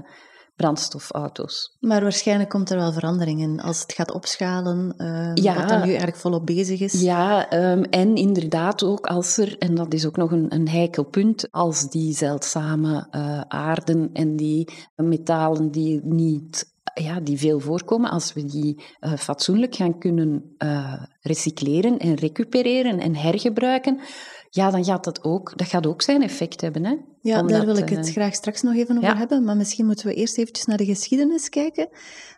brandstofauto's. 0.61 1.75
Maar 1.79 2.01
waarschijnlijk 2.01 2.49
komt 2.49 2.69
er 2.69 2.77
wel 2.77 2.93
verandering 2.93 3.39
in 3.41 3.61
als 3.61 3.81
het 3.81 3.93
gaat 3.93 4.11
opschalen, 4.11 4.93
uh, 4.97 5.43
ja, 5.43 5.55
wat 5.55 5.71
er 5.71 5.79
nu 5.79 5.87
eigenlijk 5.87 6.17
volop 6.17 6.45
bezig 6.45 6.79
is. 6.79 7.01
Ja, 7.01 7.53
um, 7.71 7.83
en 7.83 8.15
inderdaad 8.15 8.83
ook 8.83 9.05
als 9.05 9.37
er, 9.37 9.57
en 9.57 9.75
dat 9.75 9.93
is 9.93 10.05
ook 10.05 10.17
nog 10.17 10.31
een, 10.31 10.53
een 10.53 10.69
heikel 10.69 11.03
punt, 11.03 11.51
als 11.51 11.89
die 11.89 12.13
zeldzame 12.13 13.07
uh, 13.11 13.41
aarden 13.47 14.09
en 14.13 14.35
die 14.35 14.69
metalen 14.95 15.71
die 15.71 16.01
niet 16.03 16.69
ja, 16.93 17.19
die 17.19 17.37
veel 17.37 17.59
voorkomen, 17.59 18.09
als 18.09 18.33
we 18.33 18.45
die 18.45 18.83
uh, 19.01 19.13
fatsoenlijk 19.13 19.75
gaan 19.75 19.99
kunnen 19.99 20.55
uh, 20.57 21.03
recycleren 21.21 21.97
en 21.97 22.15
recupereren 22.15 22.99
en 22.99 23.15
hergebruiken, 23.15 23.99
ja, 24.53 24.71
dan 24.71 24.85
gaat 24.85 25.03
dat 25.03 25.23
ook, 25.23 25.57
dat 25.57 25.67
gaat 25.67 25.87
ook 25.87 26.01
zijn 26.01 26.23
effect 26.23 26.61
hebben. 26.61 26.85
Hè? 26.85 26.95
Ja, 27.21 27.39
Omdat, 27.39 27.57
daar 27.57 27.65
wil 27.65 27.77
ik 27.77 27.89
het 27.89 28.07
uh, 28.07 28.11
graag 28.11 28.33
straks 28.33 28.61
nog 28.61 28.75
even 28.75 28.97
over 28.97 29.09
ja. 29.09 29.17
hebben. 29.17 29.43
Maar 29.43 29.57
misschien 29.57 29.85
moeten 29.85 30.07
we 30.07 30.13
eerst 30.13 30.37
eventjes 30.37 30.65
naar 30.65 30.77
de 30.77 30.85
geschiedenis 30.85 31.49
kijken. 31.49 31.89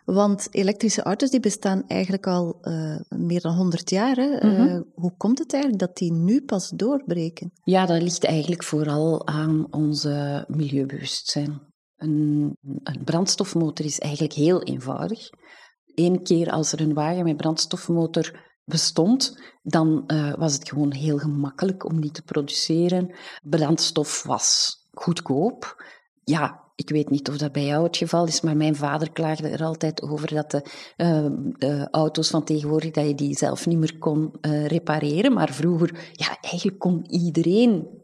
Want 0.04 0.48
elektrische 0.50 1.02
auto's 1.02 1.30
die 1.30 1.40
bestaan 1.40 1.82
eigenlijk 1.86 2.26
al 2.26 2.58
uh, 2.62 3.00
meer 3.08 3.40
dan 3.40 3.54
100 3.54 3.90
jaar. 3.90 4.16
Hè? 4.16 4.48
Mm 4.48 4.54
-hmm. 4.54 4.66
uh, 4.66 4.80
hoe 4.94 5.16
komt 5.16 5.38
het 5.38 5.52
eigenlijk 5.52 5.82
dat 5.82 5.96
die 5.96 6.12
nu 6.12 6.42
pas 6.42 6.68
doorbreken? 6.68 7.50
Ja, 7.64 7.86
dat 7.86 8.02
ligt 8.02 8.24
eigenlijk 8.24 8.64
vooral 8.64 9.26
aan 9.26 9.66
onze 9.70 10.44
milieubewustzijn. 10.48 11.60
Een, 11.96 12.56
een 12.82 13.04
brandstofmotor 13.04 13.84
is 13.86 13.98
eigenlijk 13.98 14.34
heel 14.34 14.62
eenvoudig. 14.62 15.28
Eén 15.94 16.22
keer 16.22 16.50
als 16.50 16.72
er 16.72 16.80
een 16.80 16.94
wagen 16.94 17.24
met 17.24 17.36
brandstofmotor 17.36 18.43
bestond, 18.64 19.40
dan 19.62 20.04
uh, 20.06 20.34
was 20.34 20.52
het 20.52 20.68
gewoon 20.68 20.92
heel 20.92 21.18
gemakkelijk 21.18 21.84
om 21.84 22.00
die 22.00 22.10
te 22.10 22.22
produceren. 22.22 23.14
Brandstof 23.42 24.22
was 24.22 24.78
goedkoop. 24.92 25.84
Ja, 26.24 26.62
ik 26.76 26.88
weet 26.88 27.10
niet 27.10 27.28
of 27.28 27.36
dat 27.36 27.52
bij 27.52 27.64
jou 27.64 27.84
het 27.84 27.96
geval 27.96 28.26
is, 28.26 28.40
maar 28.40 28.56
mijn 28.56 28.76
vader 28.76 29.12
klaagde 29.12 29.48
er 29.48 29.64
altijd 29.64 30.02
over 30.02 30.34
dat 30.34 30.50
de, 30.50 30.62
de 31.58 31.88
auto's 31.90 32.30
van 32.30 32.44
tegenwoordig, 32.44 32.90
dat 32.90 33.06
je 33.06 33.14
die 33.14 33.36
zelf 33.36 33.66
niet 33.66 33.78
meer 33.78 33.98
kon 33.98 34.32
uh, 34.40 34.66
repareren. 34.66 35.32
Maar 35.32 35.52
vroeger, 35.52 36.10
ja, 36.12 36.38
eigenlijk 36.40 36.78
kon 36.78 37.04
iedereen 37.10 38.02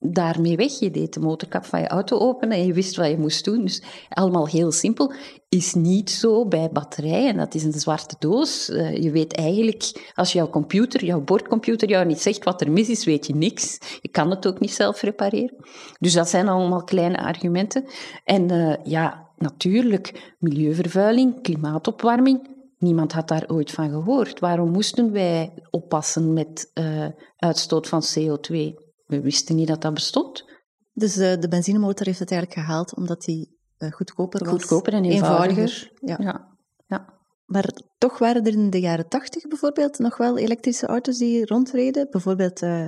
daarmee 0.00 0.56
weg. 0.56 0.78
Je 0.78 0.90
deed 0.90 1.14
de 1.14 1.20
motorkap 1.20 1.64
van 1.64 1.80
je 1.80 1.88
auto 1.88 2.18
open 2.18 2.50
en 2.50 2.66
je 2.66 2.72
wist 2.72 2.96
wat 2.96 3.08
je 3.08 3.18
moest 3.18 3.44
doen. 3.44 3.64
Dus 3.64 3.82
allemaal 4.08 4.46
heel 4.46 4.72
simpel. 4.72 5.12
Is 5.48 5.74
niet 5.74 6.10
zo 6.10 6.46
bij 6.46 6.70
batterijen. 6.72 7.36
Dat 7.36 7.54
is 7.54 7.64
een 7.64 7.72
zwarte 7.72 8.16
doos. 8.18 8.68
Uh, 8.68 8.96
je 8.96 9.10
weet 9.10 9.36
eigenlijk, 9.36 10.10
als 10.14 10.32
jouw 10.32 10.50
computer, 10.50 11.04
jouw 11.04 11.20
bordcomputer 11.20 11.88
jou 11.88 12.06
niet 12.06 12.20
zegt 12.20 12.44
wat 12.44 12.60
er 12.60 12.70
mis 12.70 12.88
is, 12.88 13.04
weet 13.04 13.26
je 13.26 13.34
niks. 13.34 13.78
Je 14.00 14.08
kan 14.08 14.30
het 14.30 14.46
ook 14.46 14.60
niet 14.60 14.72
zelf 14.72 15.02
repareren. 15.02 15.56
Dus 15.98 16.12
dat 16.12 16.28
zijn 16.28 16.48
allemaal 16.48 16.84
kleine 16.84 17.18
argumenten. 17.18 17.84
En 18.24 18.52
uh, 18.52 18.74
ja, 18.84 19.28
natuurlijk, 19.38 20.34
milieuvervuiling, 20.38 21.42
klimaatopwarming. 21.42 22.48
Niemand 22.78 23.12
had 23.12 23.28
daar 23.28 23.44
ooit 23.46 23.70
van 23.70 23.90
gehoord. 23.90 24.40
Waarom 24.40 24.70
moesten 24.70 25.12
wij 25.12 25.52
oppassen 25.70 26.32
met 26.32 26.70
uh, 26.74 27.06
uitstoot 27.36 27.88
van 27.88 28.02
CO2? 28.02 28.88
We 29.10 29.20
wisten 29.20 29.56
niet 29.56 29.68
dat 29.68 29.82
dat 29.82 29.94
bestond. 29.94 30.44
Dus 30.92 31.16
uh, 31.16 31.34
de 31.40 31.48
benzinemotor 31.48 32.06
heeft 32.06 32.18
het 32.18 32.30
eigenlijk 32.30 32.60
gehaald 32.60 32.96
omdat 32.96 33.22
die 33.22 33.58
uh, 33.78 33.90
goedkoper 33.90 34.44
was. 34.44 34.48
Goedkoper 34.52 34.92
en 34.92 35.04
eenvoudiger. 35.04 35.92
Ja. 35.94 36.16
ja. 36.20 36.56
ja. 36.86 37.18
Maar 37.44 37.70
toch 37.98 38.18
waren 38.18 38.44
er 38.44 38.52
in 38.52 38.70
de 38.70 38.80
jaren 38.80 39.08
tachtig 39.08 39.46
bijvoorbeeld 39.46 39.98
nog 39.98 40.16
wel 40.16 40.38
elektrische 40.38 40.86
auto's 40.86 41.18
die 41.18 41.46
rondreden. 41.46 42.06
Bijvoorbeeld 42.10 42.62
uh, 42.62 42.86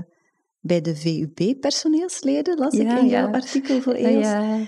bij 0.60 0.80
de 0.80 0.96
VUB-personeelsleden, 0.96 2.58
las 2.58 2.74
ja, 2.74 2.92
ik 2.92 2.98
in 2.98 3.08
ja. 3.08 3.20
jouw 3.20 3.32
artikel 3.32 3.80
voor 3.80 3.92
EOS. 3.92 4.24
Ja. 4.24 4.66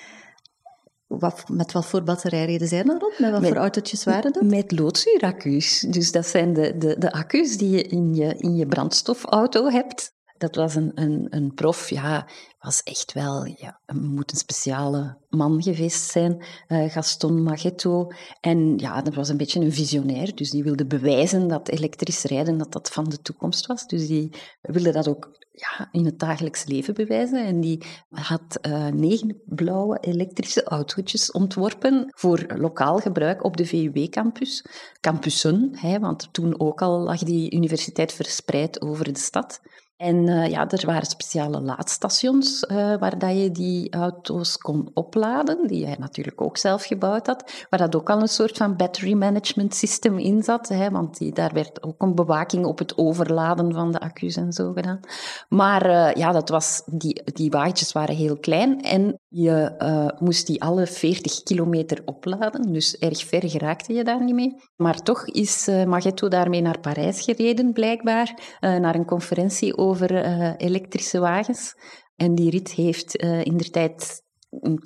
Wat, 1.06 1.48
met 1.48 1.72
wat 1.72 1.86
voor 1.86 2.02
batterij 2.02 2.44
reden 2.44 2.68
zij 2.68 2.82
dan 2.82 2.98
rond? 2.98 3.18
Met 3.18 3.30
wat 3.30 3.40
Met- 3.40 3.48
voor 3.48 3.58
autootjes 3.58 4.04
waren 4.04 4.32
dat? 4.32 4.42
Met 4.42 4.72
loodzuuraccu's. 4.72 5.80
Dus 5.80 6.12
dat 6.12 6.26
zijn 6.26 6.52
de, 6.52 6.76
de, 6.76 6.98
de 6.98 7.12
accu's 7.12 7.56
die 7.56 7.70
je 7.70 7.82
in 7.82 8.14
je, 8.14 8.34
in 8.36 8.54
je 8.54 8.66
brandstofauto 8.66 9.68
hebt. 9.68 10.12
Dat 10.44 10.54
was 10.54 10.74
een, 10.74 11.26
een, 11.30 11.54
prof, 11.54 11.90
ja, 11.90 12.26
was 12.60 12.82
echt 12.82 13.12
wel, 13.12 13.44
ja, 13.44 13.80
moet 13.92 14.32
een 14.32 14.38
speciale 14.38 15.16
man 15.30 15.62
geweest 15.62 16.10
zijn, 16.10 16.44
eh, 16.68 16.90
Gaston 16.90 17.42
Maghetto. 17.42 18.10
En 18.40 18.78
ja, 18.78 19.02
dat 19.02 19.14
was 19.14 19.28
een 19.28 19.36
beetje 19.36 19.60
een 19.60 19.72
visionair, 19.72 20.34
dus 20.34 20.50
die 20.50 20.62
wilde 20.62 20.86
bewijzen 20.86 21.48
dat 21.48 21.68
elektrisch 21.68 22.22
rijden, 22.22 22.58
dat 22.58 22.72
dat 22.72 22.90
van 22.90 23.04
de 23.04 23.22
toekomst 23.22 23.66
was. 23.66 23.86
Dus 23.86 24.06
die 24.06 24.30
wilde 24.60 24.92
dat 24.92 25.08
ook 25.08 25.30
ja, 25.50 25.88
in 25.92 26.04
het 26.04 26.18
dagelijks 26.18 26.64
leven 26.64 26.94
bewijzen. 26.94 27.46
En 27.46 27.60
die 27.60 27.82
had 28.10 28.58
eh, 28.60 28.86
negen 28.86 29.40
blauwe 29.44 29.98
elektrische 30.00 30.64
autootjes 30.64 31.30
ontworpen 31.30 32.06
voor 32.10 32.44
lokaal 32.56 32.98
gebruik 32.98 33.44
op 33.44 33.56
de 33.56 33.66
VUB-campus. 33.66 34.64
Campussen, 35.00 35.70
hè, 35.72 35.98
want 35.98 36.28
toen 36.32 36.60
ook 36.60 36.82
al 36.82 37.00
lag 37.00 37.18
die 37.18 37.54
universiteit 37.54 38.12
verspreid 38.12 38.80
over 38.80 39.12
de 39.12 39.18
stad. 39.18 39.60
En 39.96 40.26
uh, 40.26 40.50
ja, 40.50 40.68
er 40.70 40.86
waren 40.86 41.06
speciale 41.06 41.60
laadstations 41.60 42.62
uh, 42.62 42.76
waar 42.98 43.18
dat 43.18 43.38
je 43.38 43.50
die 43.50 43.92
auto's 43.92 44.58
kon 44.58 44.90
opladen, 44.94 45.66
die 45.66 45.86
hij 45.86 45.96
natuurlijk 45.98 46.40
ook 46.40 46.56
zelf 46.56 46.84
gebouwd 46.84 47.26
had, 47.26 47.66
waar 47.70 47.78
dat 47.78 47.96
ook 47.96 48.10
al 48.10 48.20
een 48.20 48.28
soort 48.28 48.56
van 48.56 48.76
battery 48.76 49.12
management 49.12 49.74
system 49.74 50.18
in 50.18 50.42
zat, 50.42 50.68
hè, 50.68 50.90
want 50.90 51.18
die, 51.18 51.32
daar 51.32 51.52
werd 51.52 51.82
ook 51.82 52.02
een 52.02 52.14
bewaking 52.14 52.66
op 52.66 52.78
het 52.78 52.98
overladen 52.98 53.72
van 53.72 53.92
de 53.92 54.00
accu's 54.00 54.36
en 54.36 54.52
zo 54.52 54.72
gedaan. 54.72 55.00
Maar 55.48 55.86
uh, 55.86 56.12
ja, 56.12 56.32
dat 56.32 56.48
was, 56.48 56.82
die, 56.86 57.22
die 57.24 57.50
wagentjes 57.50 57.92
waren 57.92 58.16
heel 58.16 58.38
klein 58.38 58.82
en 58.82 59.18
je 59.28 60.12
moest 60.18 60.46
die 60.46 60.62
alle 60.62 60.86
40 60.86 61.42
kilometer 61.42 62.02
opladen, 62.04 62.72
dus 62.72 62.98
erg 62.98 63.24
ver 63.24 63.48
geraakte 63.48 63.92
je 63.92 64.04
daar 64.04 64.24
niet 64.24 64.34
mee. 64.34 64.56
Maar 64.76 65.02
toch 65.02 65.26
is 65.26 65.68
Maghetto 65.86 66.28
daarmee 66.28 66.60
naar 66.60 66.80
Parijs 66.80 67.20
gereden, 67.20 67.72
blijkbaar, 67.72 68.34
naar 68.60 68.94
een 68.94 69.04
conferentie 69.04 69.76
over 69.76 69.83
uh, 69.92 70.52
elektrische 70.56 71.18
wagens. 71.18 71.74
En 72.16 72.34
die 72.34 72.50
rit 72.50 72.70
heeft 72.70 73.22
uh, 73.22 73.44
in 73.44 73.56
de 73.56 73.70
tijd 73.70 74.22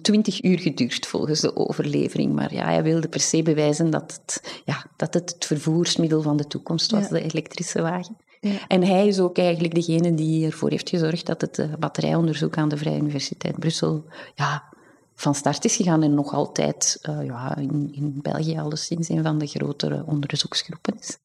20 0.01 0.43
uur 0.43 0.59
geduurd 0.59 1.07
volgens 1.07 1.41
de 1.41 1.57
overlevering. 1.57 2.35
Maar 2.35 2.55
ja, 2.55 2.65
hij 2.65 2.83
wilde 2.83 3.09
per 3.09 3.21
se 3.21 3.43
bewijzen 3.43 3.91
dat 3.91 4.13
het, 4.13 4.63
ja, 4.65 4.87
dat 4.97 5.15
het 5.15 5.33
het 5.33 5.45
vervoersmiddel 5.45 6.23
van 6.23 6.37
de 6.37 6.47
toekomst 6.47 6.91
was, 6.91 7.03
ja. 7.03 7.09
de 7.09 7.23
elektrische 7.23 7.83
wagen. 7.83 8.17
Ja. 8.41 8.67
En 8.69 8.83
hij 8.83 9.07
is 9.07 9.21
ook 9.21 9.39
eigenlijk 9.39 9.75
degene 9.75 10.15
die 10.15 10.47
ervoor 10.47 10.71
heeft 10.71 10.89
gezorgd 10.89 11.27
dat 11.27 11.41
het 11.41 11.59
uh, 11.59 11.75
batterijonderzoek 11.79 12.57
aan 12.57 12.69
de 12.69 12.77
Vrije 12.77 12.99
Universiteit 12.99 13.59
Brussel 13.59 14.05
ja, 14.35 14.75
van 15.15 15.35
start 15.35 15.65
is 15.65 15.77
gegaan 15.77 16.03
en 16.03 16.15
nog 16.15 16.33
altijd 16.33 16.99
ja, 17.03 17.57
in, 17.57 17.89
in 17.93 18.19
België 18.23 18.59
alleszins 18.59 19.09
een 19.09 19.23
van 19.23 19.39
de 19.39 19.47
grotere 19.47 20.05
onderzoeksgroepen 20.07 20.99
is. 20.99 21.19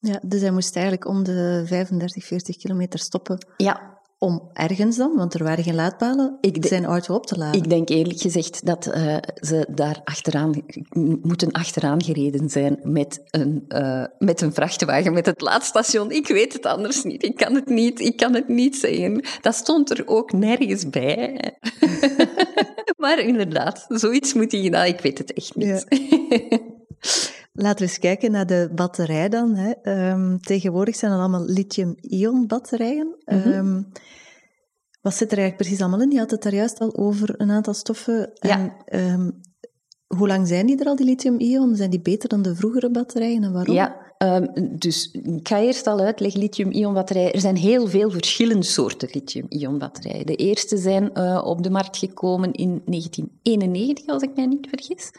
Ja, 0.00 0.20
dus 0.26 0.40
hij 0.40 0.50
moest 0.50 0.74
eigenlijk 0.76 1.06
om 1.06 1.24
de 1.24 1.62
35, 1.66 2.24
40 2.24 2.56
kilometer 2.56 2.98
stoppen. 2.98 3.46
Ja. 3.56 3.94
Om 4.18 4.50
ergens 4.52 4.96
dan, 4.96 5.16
want 5.16 5.34
er 5.34 5.44
waren 5.44 5.64
geen 5.64 5.74
laadpalen, 5.74 6.38
ik 6.40 6.66
zijn 6.66 6.84
auto 6.84 7.14
op 7.14 7.26
te 7.26 7.38
laden. 7.38 7.60
Ik 7.60 7.68
denk 7.68 7.88
eerlijk 7.88 8.20
gezegd 8.20 8.66
dat 8.66 8.86
uh, 8.86 9.16
ze 9.34 9.66
daar 9.70 10.00
achteraan 10.04 10.64
moeten 11.22 11.52
achteraan 11.52 12.02
gereden 12.02 12.48
zijn 12.48 12.78
met 12.82 13.20
een, 13.30 13.64
uh, 13.68 14.04
met 14.18 14.40
een 14.40 14.52
vrachtwagen, 14.52 15.12
met 15.12 15.26
het 15.26 15.40
laadstation. 15.40 16.10
Ik 16.10 16.26
weet 16.26 16.52
het 16.52 16.66
anders 16.66 17.02
niet. 17.02 17.22
Ik 17.22 17.36
kan 17.36 17.54
het 17.54 17.68
niet, 17.68 18.00
ik 18.00 18.16
kan 18.16 18.34
het 18.34 18.48
niet 18.48 18.76
zeggen. 18.76 19.24
Dat 19.40 19.54
stond 19.54 19.90
er 19.90 20.02
ook 20.06 20.32
nergens 20.32 20.88
bij. 20.88 21.40
maar 23.02 23.18
inderdaad, 23.18 23.84
zoiets 23.88 24.34
moet 24.34 24.52
hij 24.52 24.60
gedaan. 24.60 24.86
Ik 24.86 25.00
weet 25.00 25.18
het 25.18 25.32
echt 25.32 25.56
niet. 25.56 25.86
Ja. 25.88 26.58
Laten 27.56 27.78
we 27.78 27.90
eens 27.90 27.98
kijken 27.98 28.30
naar 28.30 28.46
de 28.46 28.70
batterij 28.74 29.28
dan. 29.28 29.54
Hè. 29.54 30.10
Um, 30.10 30.40
tegenwoordig 30.40 30.96
zijn 30.96 31.10
dat 31.10 31.20
allemaal 31.20 31.44
lithium-ion 31.44 32.46
batterijen. 32.46 33.16
Mm 33.24 33.38
-hmm. 33.40 33.52
um, 33.52 33.88
wat 35.00 35.14
zit 35.14 35.32
er 35.32 35.38
eigenlijk 35.38 35.56
precies 35.56 35.80
allemaal 35.80 36.00
in? 36.00 36.10
Je 36.10 36.18
had 36.18 36.30
het 36.30 36.42
daar 36.42 36.54
juist 36.54 36.78
al 36.80 36.96
over 36.96 37.34
een 37.40 37.50
aantal 37.50 37.74
stoffen. 37.74 38.30
Ja. 38.34 38.76
En, 38.84 39.10
um, 39.12 39.40
hoe 40.06 40.26
lang 40.26 40.48
zijn 40.48 40.66
die 40.66 40.80
er 40.80 40.86
al, 40.86 40.96
die 40.96 41.06
lithium-ion? 41.06 41.76
Zijn 41.76 41.90
die 41.90 42.00
beter 42.00 42.28
dan 42.28 42.42
de 42.42 42.54
vroegere 42.54 42.90
batterijen 42.90 43.44
en 43.44 43.52
waarom? 43.52 43.74
Ja, 43.74 44.06
dus 44.78 45.10
ik 45.12 45.48
ga 45.48 45.60
eerst 45.60 45.86
al 45.86 46.00
uitleggen, 46.00 46.40
lithium-ion 46.40 46.94
batterijen. 46.94 47.32
Er 47.32 47.40
zijn 47.40 47.56
heel 47.56 47.86
veel 47.86 48.10
verschillende 48.10 48.66
soorten 48.66 49.08
lithium-ion 49.12 49.78
batterijen. 49.78 50.26
De 50.26 50.36
eerste 50.36 50.76
zijn 50.76 51.10
uh, 51.14 51.42
op 51.44 51.62
de 51.62 51.70
markt 51.70 51.96
gekomen 51.96 52.52
in 52.52 52.82
1991, 52.84 54.06
als 54.06 54.22
ik 54.22 54.36
mij 54.36 54.46
niet 54.46 54.68
vergis. 54.68 55.10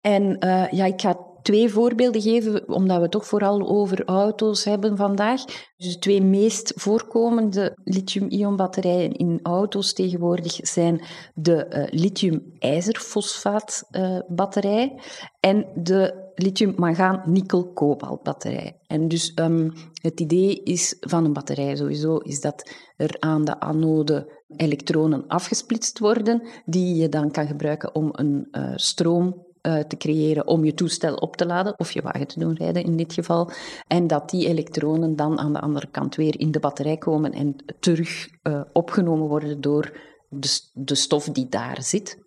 En 0.00 0.22
uh, 0.44 0.70
ja, 0.70 0.84
ik 0.84 1.00
ga 1.00 1.29
twee 1.42 1.68
voorbeelden 1.68 2.22
geven, 2.22 2.68
omdat 2.68 3.00
we 3.00 3.08
toch 3.08 3.26
vooral 3.26 3.68
over 3.68 4.04
auto's 4.04 4.64
hebben 4.64 4.96
vandaag. 4.96 5.44
Dus 5.76 5.92
de 5.92 5.98
twee 5.98 6.22
meest 6.22 6.72
voorkomende 6.76 7.78
lithium-ion 7.84 8.56
batterijen 8.56 9.12
in 9.12 9.40
auto's 9.42 9.92
tegenwoordig 9.92 10.58
zijn 10.62 11.00
de 11.34 11.66
uh, 11.68 11.84
lithium-ijzerfosfaat 12.00 13.88
uh, 13.90 14.18
batterij 14.28 15.00
en 15.40 15.66
de 15.74 16.28
lithium-mangaan-nikkel-kobalt 16.34 18.22
batterij. 18.22 18.78
En 18.86 19.08
dus 19.08 19.32
um, 19.34 19.72
het 20.02 20.20
idee 20.20 20.62
is 20.62 20.96
van 21.00 21.24
een 21.24 21.32
batterij 21.32 21.76
sowieso, 21.76 22.16
is 22.16 22.40
dat 22.40 22.70
er 22.96 23.16
aan 23.18 23.44
de 23.44 23.60
anode 23.60 24.38
elektronen 24.56 25.26
afgesplitst 25.26 25.98
worden, 25.98 26.48
die 26.64 26.94
je 26.94 27.08
dan 27.08 27.30
kan 27.30 27.46
gebruiken 27.46 27.94
om 27.94 28.08
een 28.12 28.48
uh, 28.50 28.72
stroom 28.74 29.48
uh, 29.62 29.78
te 29.78 29.96
creëren 29.96 30.46
om 30.46 30.64
je 30.64 30.74
toestel 30.74 31.14
op 31.14 31.36
te 31.36 31.46
laden, 31.46 31.78
of 31.78 31.92
je 31.92 32.02
wagen 32.02 32.26
te 32.26 32.38
doen 32.38 32.54
rijden 32.54 32.84
in 32.84 32.96
dit 32.96 33.12
geval. 33.12 33.50
En 33.86 34.06
dat 34.06 34.30
die 34.30 34.46
elektronen 34.46 35.16
dan 35.16 35.38
aan 35.38 35.52
de 35.52 35.60
andere 35.60 35.86
kant 35.90 36.14
weer 36.14 36.40
in 36.40 36.50
de 36.50 36.60
batterij 36.60 36.96
komen 36.96 37.32
en 37.32 37.56
terug 37.80 38.28
uh, 38.42 38.60
opgenomen 38.72 39.28
worden 39.28 39.60
door 39.60 39.98
de, 40.28 40.60
de 40.72 40.94
stof 40.94 41.24
die 41.24 41.48
daar 41.48 41.82
zit. 41.82 42.18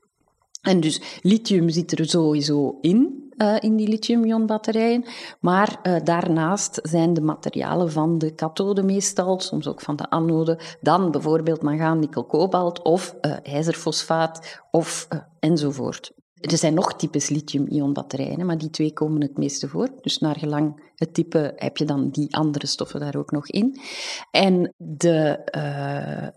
En 0.61 0.79
dus 0.79 1.19
lithium 1.21 1.69
zit 1.69 1.99
er 1.99 2.09
sowieso 2.09 2.77
in, 2.81 3.31
uh, 3.37 3.55
in 3.59 3.75
die 3.75 3.87
lithium-ion 3.87 4.45
batterijen. 4.45 5.05
Maar 5.39 6.01
daarnaast 6.03 6.79
zijn 6.83 7.13
de 7.13 7.21
materialen 7.21 7.91
van 7.91 8.17
de 8.17 8.31
kathode 8.31 8.83
meestal, 8.83 9.39
soms 9.39 9.67
ook 9.67 9.81
van 9.81 9.95
de 9.95 10.09
anode, 10.09 10.59
dan 10.81 11.11
bijvoorbeeld 11.11 11.61
mangaan, 11.61 11.99
nikkel, 11.99 12.25
kobalt 12.25 12.81
of 12.81 13.15
ijzerfosfaat 13.43 14.61
of 14.71 15.07
enzovoort. 15.39 16.11
Er 16.51 16.57
zijn 16.57 16.73
nog 16.73 16.95
types 16.95 17.29
lithium-ion 17.29 17.93
batterijen, 17.93 18.45
maar 18.45 18.57
die 18.57 18.69
twee 18.69 18.93
komen 18.93 19.21
het 19.21 19.37
meeste 19.37 19.67
voor. 19.67 19.89
Dus 20.01 20.17
naar 20.17 20.39
gelang 20.39 20.91
het 20.95 21.13
type 21.13 21.53
heb 21.55 21.77
je 21.77 21.85
dan 21.85 22.09
die 22.09 22.35
andere 22.35 22.67
stoffen 22.67 22.99
daar 22.99 23.15
ook 23.15 23.31
nog 23.31 23.47
in. 23.47 23.79
En 24.31 24.73
de 24.77 25.39
uh, 25.55 26.27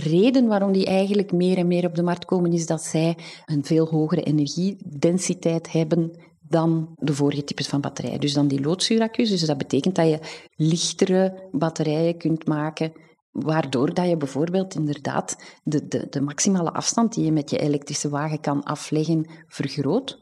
reden 0.00 0.46
waarom 0.46 0.72
die 0.72 0.86
eigenlijk 0.86 1.32
meer 1.32 1.56
en 1.56 1.66
meer 1.66 1.86
op 1.86 1.94
de 1.94 2.02
markt 2.02 2.24
komen, 2.24 2.52
is 2.52 2.66
dat 2.66 2.82
zij 2.82 3.16
een 3.44 3.64
veel 3.64 3.86
hogere 3.86 4.22
energiedensiteit 4.22 5.72
hebben 5.72 6.10
dan 6.40 6.92
de 6.96 7.14
vorige 7.14 7.44
types 7.44 7.68
van 7.68 7.80
batterijen. 7.80 8.20
Dus 8.20 8.32
dan 8.32 8.48
die 8.48 8.60
loodzuuraccu's. 8.60 9.30
Dus 9.30 9.46
dat 9.46 9.58
betekent 9.58 9.94
dat 9.94 10.08
je 10.08 10.18
lichtere 10.54 11.48
batterijen 11.52 12.18
kunt 12.18 12.46
maken 12.46 12.92
Waardoor 13.32 13.94
dat 13.94 14.08
je 14.08 14.16
bijvoorbeeld 14.16 14.74
inderdaad 14.74 15.36
de, 15.62 15.88
de, 15.88 16.06
de 16.10 16.20
maximale 16.20 16.72
afstand 16.72 17.14
die 17.14 17.24
je 17.24 17.32
met 17.32 17.50
je 17.50 17.58
elektrische 17.58 18.08
wagen 18.08 18.40
kan 18.40 18.62
afleggen 18.62 19.30
vergroot. 19.46 20.18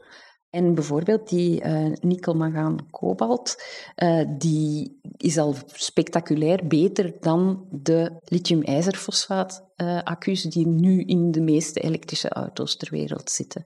En 0.49 0.73
bijvoorbeeld 0.73 1.29
die 1.29 1.63
uh, 1.63 1.95
nikkel, 1.99 2.33
mangaan, 2.33 2.89
kobalt, 2.89 3.63
uh, 3.95 4.25
die 4.37 4.99
is 5.17 5.37
al 5.37 5.55
spectaculair 5.65 6.67
beter 6.67 7.15
dan 7.19 7.67
de 7.69 8.21
lithium-ijzerfosfaat 8.23 9.71
uh, 9.75 10.01
accu's 10.03 10.41
die 10.41 10.67
nu 10.67 11.03
in 11.03 11.31
de 11.31 11.41
meeste 11.41 11.79
elektrische 11.79 12.29
auto's 12.29 12.77
ter 12.77 12.91
wereld 12.91 13.29
zitten. 13.29 13.65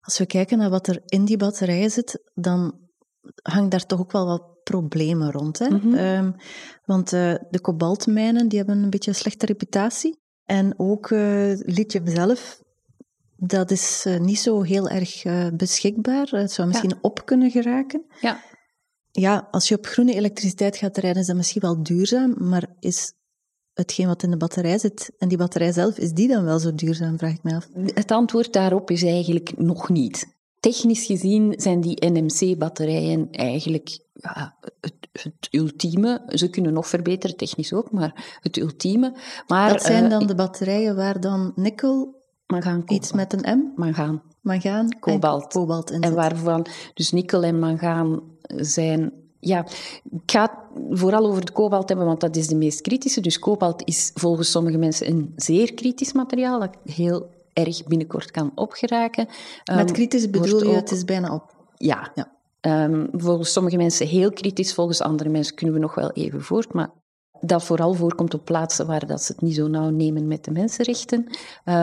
Als 0.00 0.18
we 0.18 0.26
kijken 0.26 0.58
naar 0.58 0.70
wat 0.70 0.86
er 0.86 1.02
in 1.04 1.24
die 1.24 1.36
batterijen 1.36 1.90
zit, 1.90 2.30
dan 2.34 2.78
hangt 3.42 3.70
daar 3.70 3.86
toch 3.86 4.00
ook 4.00 4.12
wel 4.12 4.26
wat 4.26 4.57
problemen 4.70 5.32
rond. 5.32 5.58
Hè? 5.58 5.68
Mm 5.68 5.94
-hmm. 5.94 6.36
want 6.84 7.10
de 7.10 7.58
kobaltmijnen 7.60 8.48
die 8.48 8.58
hebben 8.58 8.82
een 8.82 8.90
beetje 8.90 9.10
een 9.10 9.16
slechte 9.16 9.46
reputatie. 9.46 10.18
En 10.44 10.74
ook 10.76 11.10
lithium 11.60 12.06
zelf 12.06 12.62
dat 13.40 13.70
is 13.70 14.04
uh, 14.06 14.18
niet 14.18 14.38
zo 14.38 14.62
heel 14.62 14.88
erg 14.88 15.24
uh, 15.24 15.46
beschikbaar. 15.54 16.28
Het 16.30 16.52
zou 16.52 16.68
misschien 16.68 16.90
ja. 16.90 16.98
op 17.00 17.26
kunnen 17.26 17.50
geraken. 17.50 18.04
Ja. 18.20 18.40
Ja, 19.10 19.48
als 19.50 19.68
je 19.68 19.76
op 19.76 19.86
groene 19.86 20.14
elektriciteit 20.14 20.76
gaat 20.76 20.96
rijden, 20.96 21.20
is 21.20 21.26
dat 21.26 21.36
misschien 21.36 21.60
wel 21.60 21.82
duurzaam, 21.82 22.34
maar 22.38 22.66
is 22.80 23.12
hetgeen 23.72 24.06
wat 24.06 24.22
in 24.22 24.30
de 24.30 24.36
batterij 24.36 24.78
zit 24.78 25.10
en 25.18 25.28
die 25.28 25.38
batterij 25.38 25.72
zelf, 25.72 25.98
is 25.98 26.12
die 26.12 26.28
dan 26.28 26.44
wel 26.44 26.58
zo 26.58 26.74
duurzaam, 26.74 27.18
vraag 27.18 27.32
ik 27.32 27.42
me 27.42 27.54
af? 27.54 27.68
Het 27.94 28.10
antwoord 28.10 28.52
daarop 28.52 28.90
is 28.90 29.02
eigenlijk 29.02 29.58
nog 29.58 29.88
niet. 29.88 30.37
Technisch 30.60 31.06
gezien 31.06 31.54
zijn 31.56 31.80
die 31.80 32.10
NMC-batterijen 32.10 33.28
eigenlijk 33.30 33.98
ja, 34.12 34.56
het, 34.80 34.94
het, 35.12 35.48
ultieme. 35.50 36.22
Ze 36.28 36.50
kunnen 36.50 36.72
nog 36.72 36.88
verbeteren, 36.88 37.36
technisch 37.36 37.72
ook, 37.72 37.90
maar 37.90 38.38
het 38.40 38.56
ultieme. 38.56 39.16
Maar, 39.46 39.72
dat 39.72 39.82
zijn 39.82 40.08
dan 40.08 40.22
uh, 40.22 40.28
de 40.28 40.34
batterijen 40.34 40.96
waar 40.96 41.20
dan 41.20 41.52
nikkel 41.54 42.18
Mangaan, 42.48 42.82
Iets 42.86 43.12
met 43.12 43.32
een 43.32 43.58
M? 43.58 43.80
Mangaan. 43.80 44.22
Mangaan. 44.40 44.98
Kobalt. 45.00 45.42
En 45.42 45.48
kobalt 45.48 45.90
en 45.90 46.14
waarvan 46.14 46.66
dus 46.94 47.12
nikkel 47.12 47.42
en 47.42 47.58
mangaan 47.58 48.20
zijn... 48.46 49.12
Ja, 49.40 49.66
ik 50.10 50.30
ga 50.30 50.42
het 50.42 50.98
vooral 50.98 51.26
over 51.26 51.44
de 51.44 51.52
kobalt 51.52 51.88
hebben, 51.88 52.06
want 52.06 52.20
dat 52.20 52.36
is 52.36 52.46
de 52.46 52.56
meest 52.56 52.80
kritische. 52.80 53.20
Dus 53.20 53.38
kobalt 53.38 53.82
is 53.84 54.10
volgens 54.14 54.50
sommige 54.50 54.78
mensen 54.78 55.08
een 55.08 55.32
zeer 55.36 55.74
kritisch 55.74 56.12
materiaal, 56.12 56.60
dat 56.60 56.76
heel 56.84 57.30
erg 57.66 57.84
binnenkort 57.84 58.30
kan 58.30 58.52
opgeraken. 58.54 59.26
Met 59.64 59.88
um, 59.88 59.94
kritisch 59.94 60.30
bedoel 60.30 60.62
je, 60.62 60.68
ook, 60.68 60.74
het 60.74 60.90
is 60.90 61.04
bijna 61.04 61.34
op? 61.34 61.56
Ja. 61.74 62.12
ja. 62.14 62.36
Um, 62.84 63.08
volgens 63.12 63.52
sommige 63.52 63.76
mensen 63.76 64.06
heel 64.06 64.32
kritisch, 64.32 64.74
volgens 64.74 65.00
andere 65.00 65.28
mensen 65.28 65.54
kunnen 65.54 65.74
we 65.74 65.80
nog 65.80 65.94
wel 65.94 66.10
even 66.10 66.42
voort, 66.42 66.72
maar 66.72 66.90
dat 67.40 67.64
vooral 67.64 67.94
voorkomt 67.94 68.34
op 68.34 68.44
plaatsen 68.44 68.86
waar 68.86 69.06
dat 69.06 69.22
ze 69.22 69.32
het 69.32 69.40
niet 69.40 69.54
zo 69.54 69.68
nauw 69.68 69.90
nemen 69.90 70.26
met 70.26 70.44
de 70.44 70.50
mensenrechten, 70.50 71.26
uh, 71.28 71.34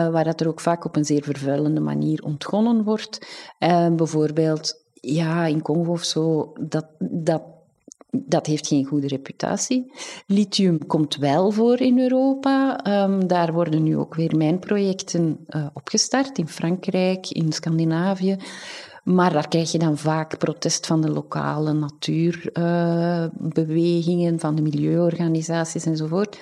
waar 0.08 0.24
dat 0.24 0.40
er 0.40 0.48
ook 0.48 0.60
vaak 0.60 0.84
op 0.84 0.96
een 0.96 1.04
zeer 1.04 1.22
vervuilende 1.22 1.80
manier 1.80 2.22
ontgonnen 2.22 2.84
wordt. 2.84 3.26
Uh, 3.58 3.94
bijvoorbeeld, 3.94 4.84
ja, 4.92 5.46
in 5.46 5.62
Congo 5.62 5.92
of 5.92 6.04
zo, 6.04 6.52
dat, 6.60 6.86
dat, 6.98 7.42
dat 8.26 8.46
heeft 8.46 8.66
geen 8.66 8.84
goede 8.84 9.06
reputatie. 9.06 9.92
Lithium 10.26 10.86
komt 10.86 11.16
wel 11.16 11.50
voor 11.50 11.80
in 11.80 11.98
Europa. 11.98 12.80
Um, 13.04 13.26
daar 13.26 13.52
worden 13.52 13.82
nu 13.82 13.96
ook 13.96 14.14
weer 14.14 14.36
mijnprojecten 14.36 15.38
uh, 15.48 15.66
opgestart, 15.74 16.38
in 16.38 16.48
Frankrijk, 16.48 17.30
in 17.30 17.52
Scandinavië. 17.52 18.36
Maar 19.04 19.32
daar 19.32 19.48
krijg 19.48 19.72
je 19.72 19.78
dan 19.78 19.98
vaak 19.98 20.38
protest 20.38 20.86
van 20.86 21.00
de 21.00 21.10
lokale 21.10 21.72
natuurbewegingen, 21.72 24.34
uh, 24.34 24.40
van 24.40 24.54
de 24.54 24.62
milieuorganisaties 24.62 25.84
enzovoort. 25.84 26.38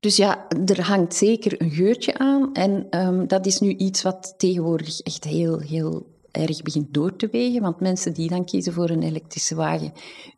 Dus 0.00 0.16
ja, 0.16 0.48
er 0.48 0.82
hangt 0.82 1.14
zeker 1.14 1.62
een 1.62 1.70
geurtje 1.70 2.18
aan. 2.18 2.52
En 2.52 2.86
um, 2.90 3.26
dat 3.26 3.46
is 3.46 3.60
nu 3.60 3.68
iets 3.68 4.02
wat 4.02 4.34
tegenwoordig 4.36 5.00
echt 5.00 5.24
heel, 5.24 5.58
heel 5.58 6.11
erg 6.32 6.62
begint 6.62 6.94
door 6.94 7.16
te 7.16 7.28
wegen. 7.30 7.62
Want 7.62 7.80
mensen 7.80 8.12
die 8.12 8.28
dan 8.28 8.44
kiezen 8.44 8.72
voor 8.72 8.90
een 8.90 9.02
elektrische 9.02 9.54
wagen, 9.54 9.92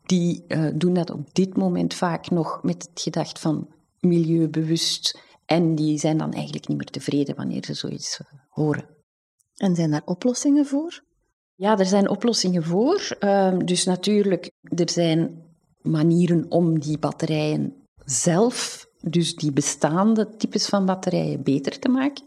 die 0.05 0.43
uh, 0.47 0.69
doen 0.75 0.93
dat 0.93 1.09
op 1.09 1.33
dit 1.33 1.57
moment 1.57 1.93
vaak 1.93 2.29
nog 2.29 2.63
met 2.63 2.87
het 2.89 3.01
gedacht 3.01 3.39
van 3.39 3.67
milieubewust. 3.99 5.19
En 5.45 5.75
die 5.75 5.97
zijn 5.97 6.17
dan 6.17 6.33
eigenlijk 6.33 6.67
niet 6.67 6.77
meer 6.77 6.89
tevreden 6.89 7.35
wanneer 7.35 7.65
ze 7.65 7.73
zoiets 7.73 8.19
uh, 8.19 8.39
horen. 8.49 8.85
En 9.55 9.75
zijn 9.75 9.91
daar 9.91 10.01
oplossingen 10.05 10.65
voor? 10.65 11.03
Ja, 11.55 11.77
er 11.77 11.85
zijn 11.85 12.09
oplossingen 12.09 12.63
voor. 12.63 13.17
Uh, 13.19 13.57
dus 13.57 13.85
natuurlijk, 13.85 14.51
er 14.61 14.89
zijn 14.89 15.43
manieren 15.81 16.45
om 16.49 16.79
die 16.79 16.97
batterijen 16.97 17.73
zelf, 18.05 18.87
dus 19.01 19.35
die 19.35 19.51
bestaande 19.51 20.35
types 20.37 20.65
van 20.65 20.85
batterijen, 20.85 21.43
beter 21.43 21.79
te 21.79 21.89
maken. 21.89 22.23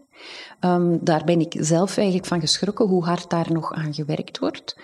Um, 0.61 0.98
daar 1.04 1.24
ben 1.24 1.40
ik 1.40 1.57
zelf 1.59 1.96
eigenlijk 1.96 2.26
van 2.26 2.40
geschrokken 2.40 2.87
hoe 2.87 3.04
hard 3.04 3.31
daar 3.31 3.52
nog 3.52 3.72
aan 3.72 3.94
gewerkt 3.94 4.38
wordt. 4.38 4.76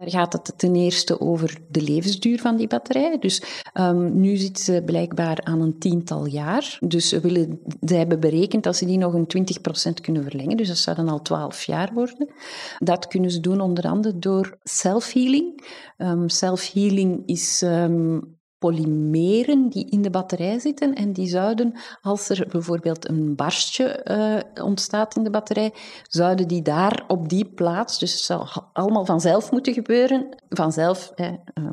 Daar 0.00 0.10
gaat 0.10 0.32
het 0.32 0.52
ten 0.56 0.74
eerste 0.74 1.20
over 1.20 1.58
de 1.68 1.82
levensduur 1.82 2.40
van 2.40 2.56
die 2.56 2.66
batterij. 2.66 3.18
Dus 3.18 3.42
um, 3.74 4.20
nu 4.20 4.36
zit 4.36 4.60
ze 4.60 4.82
blijkbaar 4.84 5.38
aan 5.42 5.60
een 5.60 5.78
tiental 5.78 6.26
jaar. 6.26 6.78
Dus 6.80 7.08
ze, 7.08 7.20
willen, 7.20 7.60
ze 7.86 7.94
hebben 7.94 8.20
berekend 8.20 8.62
dat 8.62 8.76
ze 8.76 8.86
die 8.86 8.98
nog 8.98 9.14
een 9.14 9.46
20% 9.90 10.00
kunnen 10.02 10.22
verlengen. 10.22 10.56
Dus 10.56 10.68
dat 10.68 10.76
zou 10.76 10.96
dan 10.96 11.08
al 11.08 11.22
12 11.22 11.62
jaar 11.62 11.90
worden. 11.94 12.32
Dat 12.78 13.06
kunnen 13.06 13.30
ze 13.30 13.40
doen 13.40 13.60
onder 13.60 13.84
andere 13.84 14.18
door 14.18 14.58
self-healing. 14.62 15.68
Um, 15.98 16.28
self-healing 16.28 17.22
is 17.26 17.62
polymeren 18.60 19.68
die 19.68 19.90
in 19.90 20.02
de 20.02 20.10
batterij 20.10 20.58
zitten 20.58 20.94
en 20.94 21.12
die 21.12 21.28
zouden, 21.28 21.74
als 22.02 22.28
er 22.28 22.46
bijvoorbeeld 22.50 23.08
een 23.08 23.34
barstje 23.36 24.06
uh, 24.56 24.64
ontstaat 24.64 25.16
in 25.16 25.22
de 25.22 25.30
batterij, 25.30 25.72
zouden 26.08 26.48
die 26.48 26.62
daar 26.62 27.04
op 27.08 27.28
die 27.28 27.44
plaats, 27.44 27.98
dus 27.98 28.12
het 28.12 28.20
zou 28.22 28.46
allemaal 28.72 29.04
vanzelf 29.04 29.50
moeten 29.50 29.72
gebeuren, 29.72 30.28
vanzelf 30.48 31.12
uh, 31.16 31.28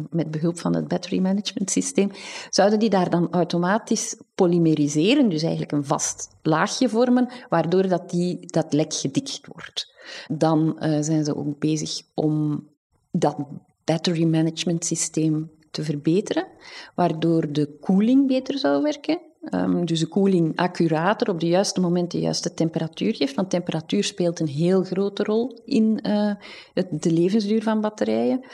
met 0.09 0.31
behulp 0.31 0.59
van 0.59 0.75
het 0.75 0.87
battery 0.87 1.19
management 1.19 1.71
systeem, 1.71 2.11
zouden 2.49 2.79
die 2.79 2.89
daar 2.89 3.09
dan 3.09 3.27
automatisch 3.31 4.21
polymeriseren, 4.35 5.29
dus 5.29 5.41
eigenlijk 5.41 5.71
een 5.71 5.85
vast 5.85 6.29
laagje 6.41 6.89
vormen, 6.89 7.29
waardoor 7.49 7.87
dat, 7.87 8.09
die, 8.09 8.45
dat 8.45 8.73
lek 8.73 8.93
gedicht 8.93 9.47
wordt. 9.47 9.93
Dan 10.27 10.77
uh, 10.79 10.97
zijn 11.01 11.25
ze 11.25 11.35
ook 11.35 11.59
bezig 11.59 12.01
om 12.13 12.67
dat 13.11 13.37
battery 13.83 14.23
management 14.23 14.85
systeem 14.85 15.55
te 15.71 15.83
verbeteren, 15.83 16.47
waardoor 16.95 17.51
de 17.51 17.77
koeling 17.79 18.27
beter 18.27 18.57
zou 18.57 18.83
werken. 18.83 19.21
Um, 19.53 19.85
dus 19.85 19.99
de 19.99 20.07
koeling 20.07 20.55
accurater 20.55 21.29
op 21.29 21.39
de 21.39 21.47
juiste 21.47 21.79
moment 21.79 22.11
de 22.11 22.19
juiste 22.19 22.53
temperatuur 22.53 23.15
geeft. 23.15 23.35
Want 23.35 23.49
temperatuur 23.49 24.03
speelt 24.03 24.39
een 24.39 24.47
heel 24.47 24.83
grote 24.83 25.23
rol 25.23 25.61
in 25.65 25.99
uh, 26.07 26.33
het, 26.73 27.01
de 27.03 27.11
levensduur 27.11 27.63
van 27.63 27.81
batterijen. 27.81 28.45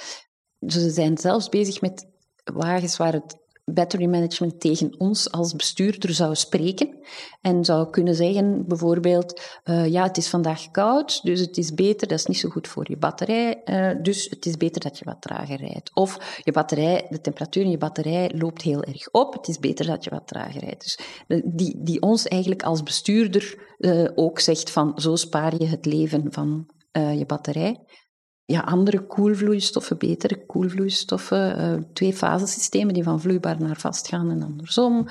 Dus 0.59 0.73
ze 0.73 0.89
zijn 0.89 1.17
zelfs 1.17 1.49
bezig 1.49 1.81
met 1.81 2.07
wagens 2.43 2.97
waar 2.97 3.13
het 3.13 3.42
battery 3.65 4.05
management 4.05 4.59
tegen 4.59 4.99
ons 4.99 5.31
als 5.31 5.55
bestuurder 5.55 6.13
zou 6.13 6.35
spreken 6.35 6.97
en 7.41 7.65
zou 7.65 7.89
kunnen 7.89 8.15
zeggen 8.15 8.67
bijvoorbeeld, 8.67 9.41
uh, 9.65 9.87
ja, 9.87 10.03
het 10.03 10.17
is 10.17 10.29
vandaag 10.29 10.71
koud, 10.71 11.23
dus 11.23 11.39
het 11.39 11.57
is 11.57 11.73
beter, 11.73 12.07
dat 12.07 12.19
is 12.19 12.25
niet 12.25 12.37
zo 12.37 12.49
goed 12.49 12.67
voor 12.67 12.89
je 12.89 12.97
batterij, 12.97 13.61
uh, 13.65 14.01
dus 14.01 14.29
het 14.29 14.45
is 14.45 14.57
beter 14.57 14.81
dat 14.81 14.99
je 14.99 15.05
wat 15.05 15.21
trager 15.21 15.57
rijdt. 15.57 15.91
Of 15.93 16.41
je 16.43 16.51
batterij, 16.51 17.05
de 17.09 17.21
temperatuur 17.21 17.63
in 17.63 17.69
je 17.69 17.77
batterij 17.77 18.31
loopt 18.35 18.61
heel 18.61 18.83
erg 18.83 19.11
op, 19.11 19.33
het 19.33 19.47
is 19.47 19.59
beter 19.59 19.85
dat 19.85 20.03
je 20.03 20.09
wat 20.09 20.27
trager 20.27 20.61
rijdt. 20.61 20.83
Dus 20.83 20.99
die, 21.45 21.83
die 21.83 22.01
ons 22.01 22.27
eigenlijk 22.27 22.63
als 22.63 22.83
bestuurder 22.83 23.71
ook 24.15 24.39
zegt 24.39 24.71
van, 24.71 24.99
zo 24.99 25.15
spaar 25.15 25.53
je 25.57 25.65
het 25.65 25.85
leven 25.85 26.27
van 26.29 26.67
je 26.91 27.25
batterij 27.25 27.79
ja, 28.45 28.59
andere 28.59 29.05
koelvloeistoffen, 29.05 29.97
betere 29.97 30.45
koelvloeistoffen, 30.45 31.59
uh, 31.59 31.83
twee 31.93 32.13
fasesystemen 32.13 32.93
die 32.93 33.03
van 33.03 33.21
vloeibaar 33.21 33.61
naar 33.61 33.79
vast 33.79 34.07
gaan 34.07 34.29
en 34.29 34.43
andersom. 34.43 35.07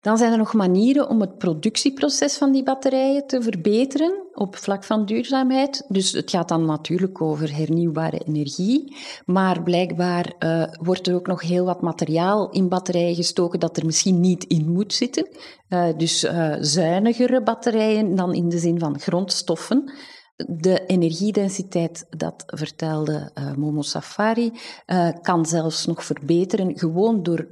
Dan 0.00 0.18
zijn 0.18 0.32
er 0.32 0.38
nog 0.38 0.54
manieren 0.54 1.08
om 1.08 1.20
het 1.20 1.38
productieproces 1.38 2.36
van 2.36 2.52
die 2.52 2.62
batterijen 2.62 3.26
te 3.26 3.42
verbeteren 3.42 4.28
op 4.32 4.56
vlak 4.56 4.84
van 4.84 5.04
duurzaamheid. 5.04 5.84
Dus 5.88 6.12
het 6.12 6.30
gaat 6.30 6.48
dan 6.48 6.64
natuurlijk 6.64 7.22
over 7.22 7.56
hernieuwbare 7.56 8.18
energie, 8.18 8.96
maar 9.24 9.62
blijkbaar 9.62 10.34
uh, 10.38 10.64
wordt 10.80 11.06
er 11.06 11.14
ook 11.14 11.26
nog 11.26 11.42
heel 11.42 11.64
wat 11.64 11.82
materiaal 11.82 12.50
in 12.50 12.68
batterijen 12.68 13.14
gestoken 13.14 13.60
dat 13.60 13.76
er 13.76 13.86
misschien 13.86 14.20
niet 14.20 14.44
in 14.44 14.72
moet 14.72 14.92
zitten. 14.92 15.28
Uh, 15.68 15.88
dus 15.96 16.26
zuinigere 16.60 17.42
batterijen 17.42 18.14
dan 18.14 18.34
in 18.34 18.48
de 18.48 18.58
zin 18.58 18.78
van 18.78 19.00
grondstoffen. 19.00 19.92
De 20.36 20.86
energiedensiteit, 20.86 22.06
dat 22.10 22.44
vertelde 22.46 23.30
uh, 23.34 23.54
Momo 23.54 23.82
Safari, 23.82 24.52
uh, 24.86 25.08
kan 25.22 25.46
zelfs 25.46 25.86
nog 25.86 26.04
verbeteren, 26.04 26.78
gewoon 26.78 27.22
door 27.22 27.48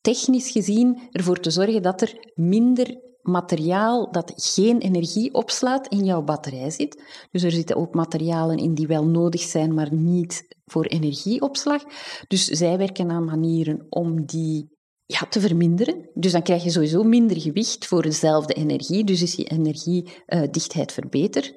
technisch 0.00 0.50
gezien 0.50 1.08
ervoor 1.12 1.40
te 1.40 1.50
zorgen 1.50 1.82
dat 1.82 2.00
er 2.00 2.30
minder 2.34 3.02
materiaal 3.22 4.12
dat 4.12 4.32
geen 4.36 4.78
energie 4.78 5.34
opslaat 5.34 5.88
in 5.88 6.04
jouw 6.04 6.22
batterij 6.22 6.70
zit. 6.70 7.02
Dus 7.30 7.42
er 7.42 7.50
zitten 7.50 7.76
ook 7.76 7.94
materialen 7.94 8.56
in 8.56 8.74
die 8.74 8.86
wel 8.86 9.06
nodig 9.06 9.40
zijn, 9.40 9.74
maar 9.74 9.94
niet 9.94 10.56
voor 10.64 10.84
energieopslag. 10.84 11.82
Dus 12.28 12.44
zij 12.44 12.78
werken 12.78 13.10
aan 13.10 13.24
manieren 13.24 13.86
om 13.88 14.24
die 14.24 14.72
ja, 15.06 15.20
te 15.20 15.40
verminderen. 15.40 16.10
Dus 16.14 16.32
dan 16.32 16.42
krijg 16.42 16.64
je 16.64 16.70
sowieso 16.70 17.02
minder 17.02 17.40
gewicht 17.40 17.86
voor 17.86 18.02
dezelfde 18.02 18.54
energie, 18.54 19.04
dus 19.04 19.22
is 19.22 19.34
je 19.34 19.44
energiedichtheid 19.44 20.92
verbeterd. 20.92 21.54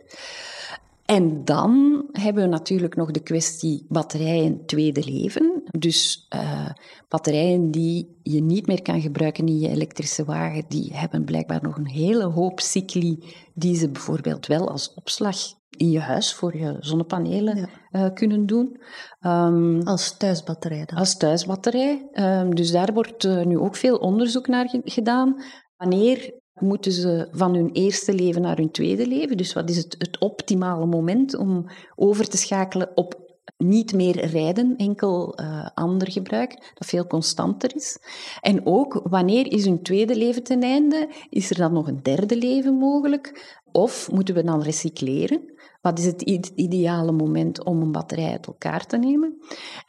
En 1.08 1.44
dan 1.46 2.04
hebben 2.12 2.44
we 2.44 2.50
natuurlijk 2.50 2.96
nog 2.96 3.12
de 3.12 3.24
kwestie 3.24 3.86
batterijen 3.90 4.66
tweede 4.66 5.04
leven. 5.04 5.64
Dus 5.80 6.28
uh, 6.36 6.70
batterijen 7.10 7.72
die 7.72 8.20
je 8.24 8.42
niet 8.42 8.68
meer 8.68 8.82
kan 8.82 9.02
gebruiken 9.02 9.48
in 9.48 9.60
je 9.60 9.70
elektrische 9.70 10.26
wagen, 10.26 10.66
die 10.68 10.92
hebben 10.94 11.24
blijkbaar 11.24 11.62
nog 11.62 11.78
een 11.78 11.88
hele 11.88 12.26
hoop 12.26 12.60
cycli 12.60 13.24
die 13.54 13.76
ze 13.76 13.90
bijvoorbeeld 13.90 14.48
wel 14.48 14.70
als 14.70 14.94
opslag 14.94 15.38
in 15.70 15.90
je 15.90 16.00
huis 16.00 16.34
voor 16.34 16.58
je 16.58 16.78
zonnepanelen 16.80 17.70
uh, 17.92 18.14
kunnen 18.14 18.46
doen. 18.46 18.82
Um, 19.22 19.82
als 19.82 20.18
thuisbatterij 20.18 20.86
dan? 20.86 20.98
Als 20.98 21.18
thuisbatterij. 21.18 22.10
Um, 22.14 22.56
dus 22.56 22.72
daar 22.72 22.94
wordt 22.94 23.24
uh, 23.24 23.46
nu 23.46 23.58
ook 23.58 23.76
veel 23.76 23.98
onderzoek 23.98 24.48
naar 24.48 24.76
gedaan. 24.84 25.44
Wanneer 25.78 26.34
moeten 26.62 26.92
ze 26.92 27.28
van 27.32 27.56
hun 27.56 27.70
eerste 27.72 28.14
leven 28.14 28.42
naar 28.42 28.58
hun 28.58 28.72
tweede 28.72 29.08
leven? 29.08 29.38
Dus 29.38 29.54
wat 29.54 29.70
is 29.70 29.78
het, 29.78 29.96
het 29.98 30.20
optimale 30.20 30.86
moment 30.86 31.36
om 31.36 31.66
over 31.96 32.30
te 32.30 32.38
schakelen 32.38 32.92
op 32.96 33.26
niet 33.58 33.94
meer 33.94 34.26
rijden, 34.26 34.76
enkel 34.76 35.40
uh, 35.42 35.68
ander 35.74 36.12
gebruik, 36.12 36.74
dat 36.74 36.88
veel 36.88 37.08
constanter 37.08 37.76
is. 37.76 37.98
En 38.42 38.66
ook, 38.66 39.02
wanneer 39.04 39.52
is 39.52 39.66
hun 39.66 39.82
tweede 39.82 40.16
leven 40.16 40.44
ten 40.44 40.62
einde? 40.62 41.10
Is 41.30 41.50
er 41.50 41.58
dan 41.58 41.74
nog 41.74 41.88
een 41.88 42.04
derde 42.04 42.38
leven 42.38 42.74
mogelijk? 42.74 43.56
Of 43.72 44.12
moeten 44.12 44.36
we 44.36 44.44
dan 44.44 44.62
recycleren? 44.62 45.54
Wat 45.82 46.00
is 46.00 46.06
het 46.06 46.22
ideale 46.56 47.12
moment 47.12 47.64
om 47.64 47.82
een 47.82 47.92
batterij 47.92 48.32
uit 48.32 48.48
elkaar 48.48 48.86
te 48.86 48.98
nemen? 48.98 49.38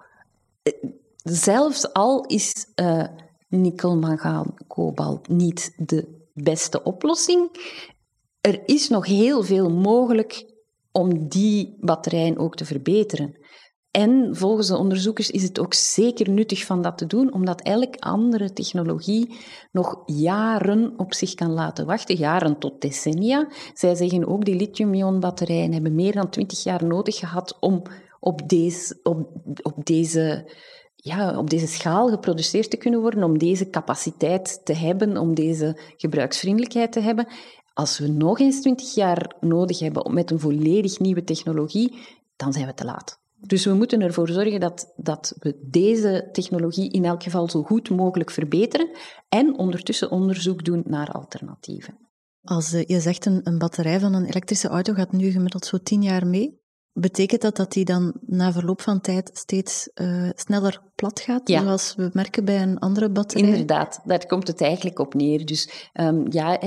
eh, 0.64 0.74
zelfs 1.24 1.94
al 1.94 2.26
is 2.26 2.66
uh, 2.76 3.04
nikkel, 3.48 3.98
mangaan, 3.98 4.54
kobalt 4.68 5.28
niet 5.28 5.74
de 5.78 6.20
beste 6.34 6.84
oplossing, 6.84 7.50
er 8.42 8.62
is 8.66 8.90
nog 8.90 9.06
heel 9.06 9.44
veel 9.44 9.70
mogelijk 9.70 10.46
om 10.92 11.28
die 11.28 11.78
batterijen 11.80 12.38
ook 12.38 12.56
te 12.56 12.66
verbeteren. 12.66 13.40
En 13.92 14.36
volgens 14.36 14.68
de 14.68 14.78
onderzoekers 14.78 15.32
is 15.32 15.44
het 15.44 15.60
ook 15.60 15.74
zeker 15.74 16.30
nuttig 16.30 16.66
van 16.66 16.82
dat 16.82 16.98
te 16.98 17.06
doen, 17.06 17.34
omdat 17.34 17.62
elke 17.62 18.00
andere 18.00 18.54
technologie 18.54 19.36
nog 19.72 20.04
jaren 20.06 20.94
op 20.98 21.14
zich 21.14 21.34
kan 21.34 21.52
laten 21.52 21.86
wachten, 21.86 22.16
jaren 22.16 22.60
tot 22.60 22.82
decennia. 22.82 23.52
Zij 23.74 23.96
zeggen 23.96 24.28
ook, 24.28 24.46
die 24.46 24.56
lithium-ion 24.56 25.20
batterijen 25.20 25.74
hebben 25.74 25.96
meer 25.96 26.14
dan 26.14 26.30
twintig 26.30 26.64
jaar 26.64 26.86
nodig 26.86 27.16
gehad 27.16 27.58
om 27.60 27.82
op 28.20 28.50
deze, 28.50 29.00
op, 29.04 29.30
op 29.62 29.86
deze 29.86 30.52
ja, 31.04 31.38
op 31.38 31.50
deze 31.50 31.68
schaal 31.68 32.10
geproduceerd 32.10 32.70
te 32.70 32.78
kunnen 32.78 33.02
worden, 33.02 33.24
om 33.24 33.38
deze 33.38 33.70
capaciteit 33.70 34.62
te 34.64 34.74
hebben, 34.74 35.18
om 35.18 35.36
deze 35.36 35.78
gebruiksvriendelijkheid 35.98 36.92
te 36.92 37.00
hebben. 37.00 37.28
Als 37.74 38.00
we 38.00 38.08
nog 38.08 38.40
eens 38.40 38.62
twintig 38.62 38.94
jaar 38.96 39.36
nodig 39.40 39.80
hebben 39.80 40.14
met 40.14 40.32
een 40.32 40.40
volledig 40.40 41.00
nieuwe 41.00 41.24
technologie, 41.24 41.98
dan 42.36 42.54
zijn 42.54 42.66
we 42.66 42.74
te 42.74 42.86
laat. 42.86 43.20
Dus 43.40 43.66
we 43.66 43.74
moeten 43.74 44.02
ervoor 44.02 44.28
zorgen 44.28 44.60
dat, 44.60 44.94
dat 44.96 45.36
we 45.40 45.68
deze 45.70 46.30
technologie 46.32 46.92
in 46.92 47.06
elk 47.06 47.24
geval 47.24 47.50
zo 47.50 47.64
goed 47.64 47.90
mogelijk 47.90 48.32
verbeteren 48.32 48.90
en 49.30 49.58
ondertussen 49.58 50.12
onderzoek 50.12 50.66
doen 50.66 50.84
naar 50.86 51.12
alternatieven. 51.12 51.98
Als 52.44 52.74
eh, 52.74 52.84
je 52.86 53.00
zegt 53.00 53.26
een, 53.26 53.40
een 53.44 53.58
batterij 53.58 54.00
van 54.00 54.14
een 54.14 54.26
elektrische 54.26 54.68
auto 54.68 54.94
gaat 54.94 55.12
nu 55.12 55.32
gemiddeld 55.32 55.66
zo 55.66 55.78
tien 55.78 56.02
jaar 56.02 56.28
mee, 56.28 56.62
Betekent 56.94 57.42
dat 57.42 57.56
dat 57.56 57.72
die 57.72 57.86
dan 57.86 58.14
na 58.26 58.52
verloop 58.52 58.82
van 58.82 59.02
tijd 59.02 59.30
steeds 59.34 59.90
uh, 59.96 60.30
sneller 60.36 60.82
plat 60.96 61.20
gaat, 61.20 61.48
ja. 61.48 61.62
zoals 61.62 61.96
we 61.96 62.10
merken 62.14 62.46
bij 62.46 62.62
een 62.62 62.80
andere 62.80 63.10
batterij? 63.10 63.50
Inderdaad, 63.50 64.02
daar 64.06 64.26
komt 64.26 64.48
het 64.48 64.62
eigenlijk 64.62 65.00
op 65.00 65.14
neer. 65.14 65.46
Dus 65.46 65.90
um, 65.94 66.26
ja, 66.32 66.62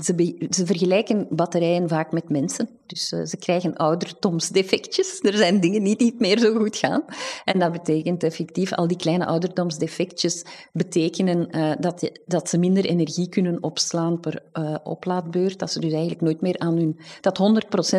ze, 0.00 0.46
ze, 0.50 0.66
vergelijken 0.66 1.26
batterijen 1.30 1.88
vaak 1.88 2.12
met 2.12 2.28
mensen. 2.28 2.68
Dus 2.86 3.12
uh, 3.12 3.24
ze 3.24 3.36
krijgen 3.36 3.76
ouderdomsdefectjes. 3.76 5.20
Er 5.20 5.36
zijn 5.36 5.60
dingen 5.60 5.82
die 5.84 5.96
niet 5.98 6.20
meer 6.20 6.38
zo 6.38 6.54
goed 6.54 6.76
gaan. 6.76 7.04
En 7.44 7.58
dat 7.58 7.72
betekent 7.72 8.22
effectief, 8.22 8.72
al 8.72 8.86
die 8.86 8.96
kleine 8.96 9.26
ouderdomsdefectjes 9.26 10.44
betekenen 10.72 11.56
uh, 11.56 11.72
dat, 11.78 12.10
dat 12.26 12.48
ze 12.48 12.58
minder 12.58 12.84
energie 12.84 13.28
kunnen 13.28 13.62
opslaan 13.62 14.20
per 14.20 14.42
uh, 14.52 14.76
oplaadbeurt. 14.82 15.58
Dat 15.58 15.72
ze 15.72 15.80
dus 15.80 15.92
eigenlijk 15.92 16.20
nooit 16.20 16.40
meer 16.40 16.58
aan 16.58 16.76
hun... 16.76 16.98
Dat 17.20 17.38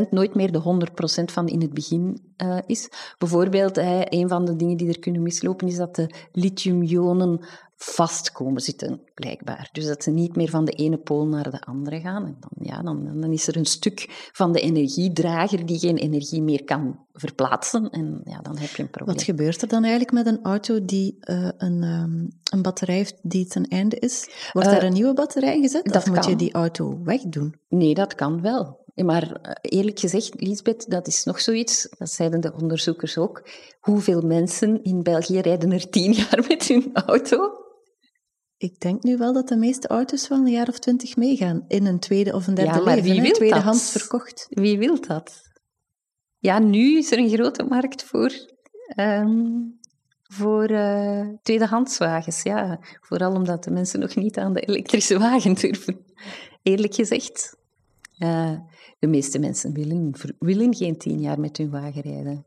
100% 0.06 0.10
nooit 0.10 0.36
meer 0.36 0.52
de 0.52 0.88
100% 1.22 1.24
van 1.34 1.48
in 1.48 1.62
het 1.62 1.74
begin 1.74 2.32
is. 2.66 2.90
Bijvoorbeeld, 3.18 3.78
een 4.10 4.28
van 4.28 4.46
de 4.46 4.56
dingen 4.56 4.78
die 4.78 4.88
er 4.88 5.00
kunnen 5.00 5.22
mislopen 5.22 5.68
is 5.68 5.76
dat 5.76 5.96
de 5.96 6.10
lithium-ionen 6.32 7.46
vast 7.84 8.32
komen 8.32 8.62
zitten, 8.62 9.02
blijkbaar. 9.14 9.70
Dus 9.72 9.86
dat 9.86 10.04
ze 10.04 10.12
niet 10.12 10.36
meer 10.36 10.50
van 10.50 10.66
de 10.66 10.72
ene 10.72 10.98
pool 10.98 11.28
naar 11.28 11.52
de 11.52 11.62
andere 11.62 12.00
gaan. 12.00 12.26
En 12.26 12.38
dan, 12.40 12.68
ja, 12.68 12.82
dan, 12.82 13.22
dan 13.22 13.32
is 13.32 13.48
er 13.48 13.58
een 13.58 13.66
stuk 13.66 14.30
van 14.34 14.52
de 14.52 14.60
energiedrager 14.60 15.66
die 15.66 15.80
geen 15.80 15.98
energie 15.98 16.42
meer 16.42 16.64
kan 16.64 17.06
verplaatsen. 17.14 17.90
En 17.90 18.22
ja, 18.26 18.42
dan 18.42 18.58
heb 18.58 18.70
je 18.70 18.82
een 18.84 18.90
probleem. 18.90 19.16
Wat 19.16 19.26
gebeurt 19.26 19.62
er 19.62 19.68
dan 19.68 19.82
eigenlijk 19.82 20.12
met 20.12 20.26
een 20.26 20.44
auto 20.44 20.86
die 20.86 21.18
uh, 21.22 21.50
een, 21.58 21.84
um, 21.84 22.28
een 22.52 22.62
batterij 22.62 22.96
heeft 22.96 23.16
die 23.22 23.46
ten 23.46 23.68
einde 23.68 24.00
is? 24.00 24.30
Wordt 24.52 24.68
uh, 24.68 24.74
daar 24.74 24.84
een 24.84 24.94
nieuwe 24.94 25.14
batterij 25.14 25.60
gezet? 25.60 25.86
Dat 25.86 25.96
of 25.96 26.10
moet 26.10 26.26
je 26.26 26.36
die 26.36 26.54
auto 26.54 27.00
wegdoen? 27.04 27.56
Nee, 27.70 27.94
dat 27.94 28.16
kan 28.16 28.42
wel. 28.42 28.82
Maar 28.96 29.32
eh, 29.32 29.52
eerlijk 29.62 30.00
gezegd, 30.00 30.42
Lisbeth, 30.42 30.90
dat 30.90 31.08
is 31.08 31.24
nog 31.24 31.42
zoiets, 31.42 31.90
dat 31.98 32.12
zeiden 32.12 32.42
de 32.42 32.54
onderzoekers 32.54 33.18
ook. 33.18 33.48
Hoeveel 33.80 34.22
mensen 34.22 34.84
in 34.84 35.04
België 35.04 35.40
rijden 35.40 35.72
er 35.72 35.90
tien 35.90 36.12
jaar 36.14 36.46
met 36.48 36.68
hun 36.68 36.90
auto? 36.94 37.63
Ik 38.64 38.80
denk 38.80 39.04
nu 39.04 39.18
wel 39.18 39.34
dat 39.34 39.48
de 39.48 39.56
meeste 39.56 39.88
auto's 39.88 40.28
wel 40.28 40.38
een 40.38 40.52
jaar 40.52 40.68
of 40.68 40.80
twintig 40.80 41.16
meegaan 41.16 41.66
in 41.68 41.86
een 41.86 42.00
tweede 42.00 42.34
of 42.34 42.48
een 42.48 42.54
derde 42.54 42.78
ja, 42.78 42.84
maar 42.84 42.96
leven. 42.96 43.12
Wie 43.12 43.22
wil 43.22 43.32
tweedehands 43.32 43.92
verkocht. 43.92 44.48
Wie 44.50 44.78
wil 44.78 45.02
dat? 45.02 45.42
Ja, 46.38 46.60
nu 46.60 46.98
is 46.98 47.12
er 47.12 47.18
een 47.18 47.30
grote 47.30 47.64
markt 47.64 48.04
voor, 48.04 48.32
um, 48.96 49.80
voor 50.24 50.72
uh, 50.72 51.28
tweedehandswagens. 51.42 52.44
Ja, 52.44 52.80
vooral 53.02 53.34
omdat 53.34 53.64
de 53.64 53.72
mensen 53.72 54.00
nog 54.00 54.16
niet 54.16 54.38
aan 54.38 54.54
de 54.54 54.62
elektrische 54.62 55.20
wagen 55.20 55.54
durven. 55.54 56.06
Eerlijk 56.62 56.96
gezegd, 56.96 57.58
uh, 58.18 58.60
de 59.00 59.08
meeste 59.08 59.40
mensen 59.40 59.74
willen, 59.74 60.14
willen 60.40 60.76
geen 60.76 60.98
tien 60.98 61.20
jaar 61.20 61.40
met 61.40 61.58
hun 61.58 61.70
wagen 61.70 62.02
rijden. 62.02 62.46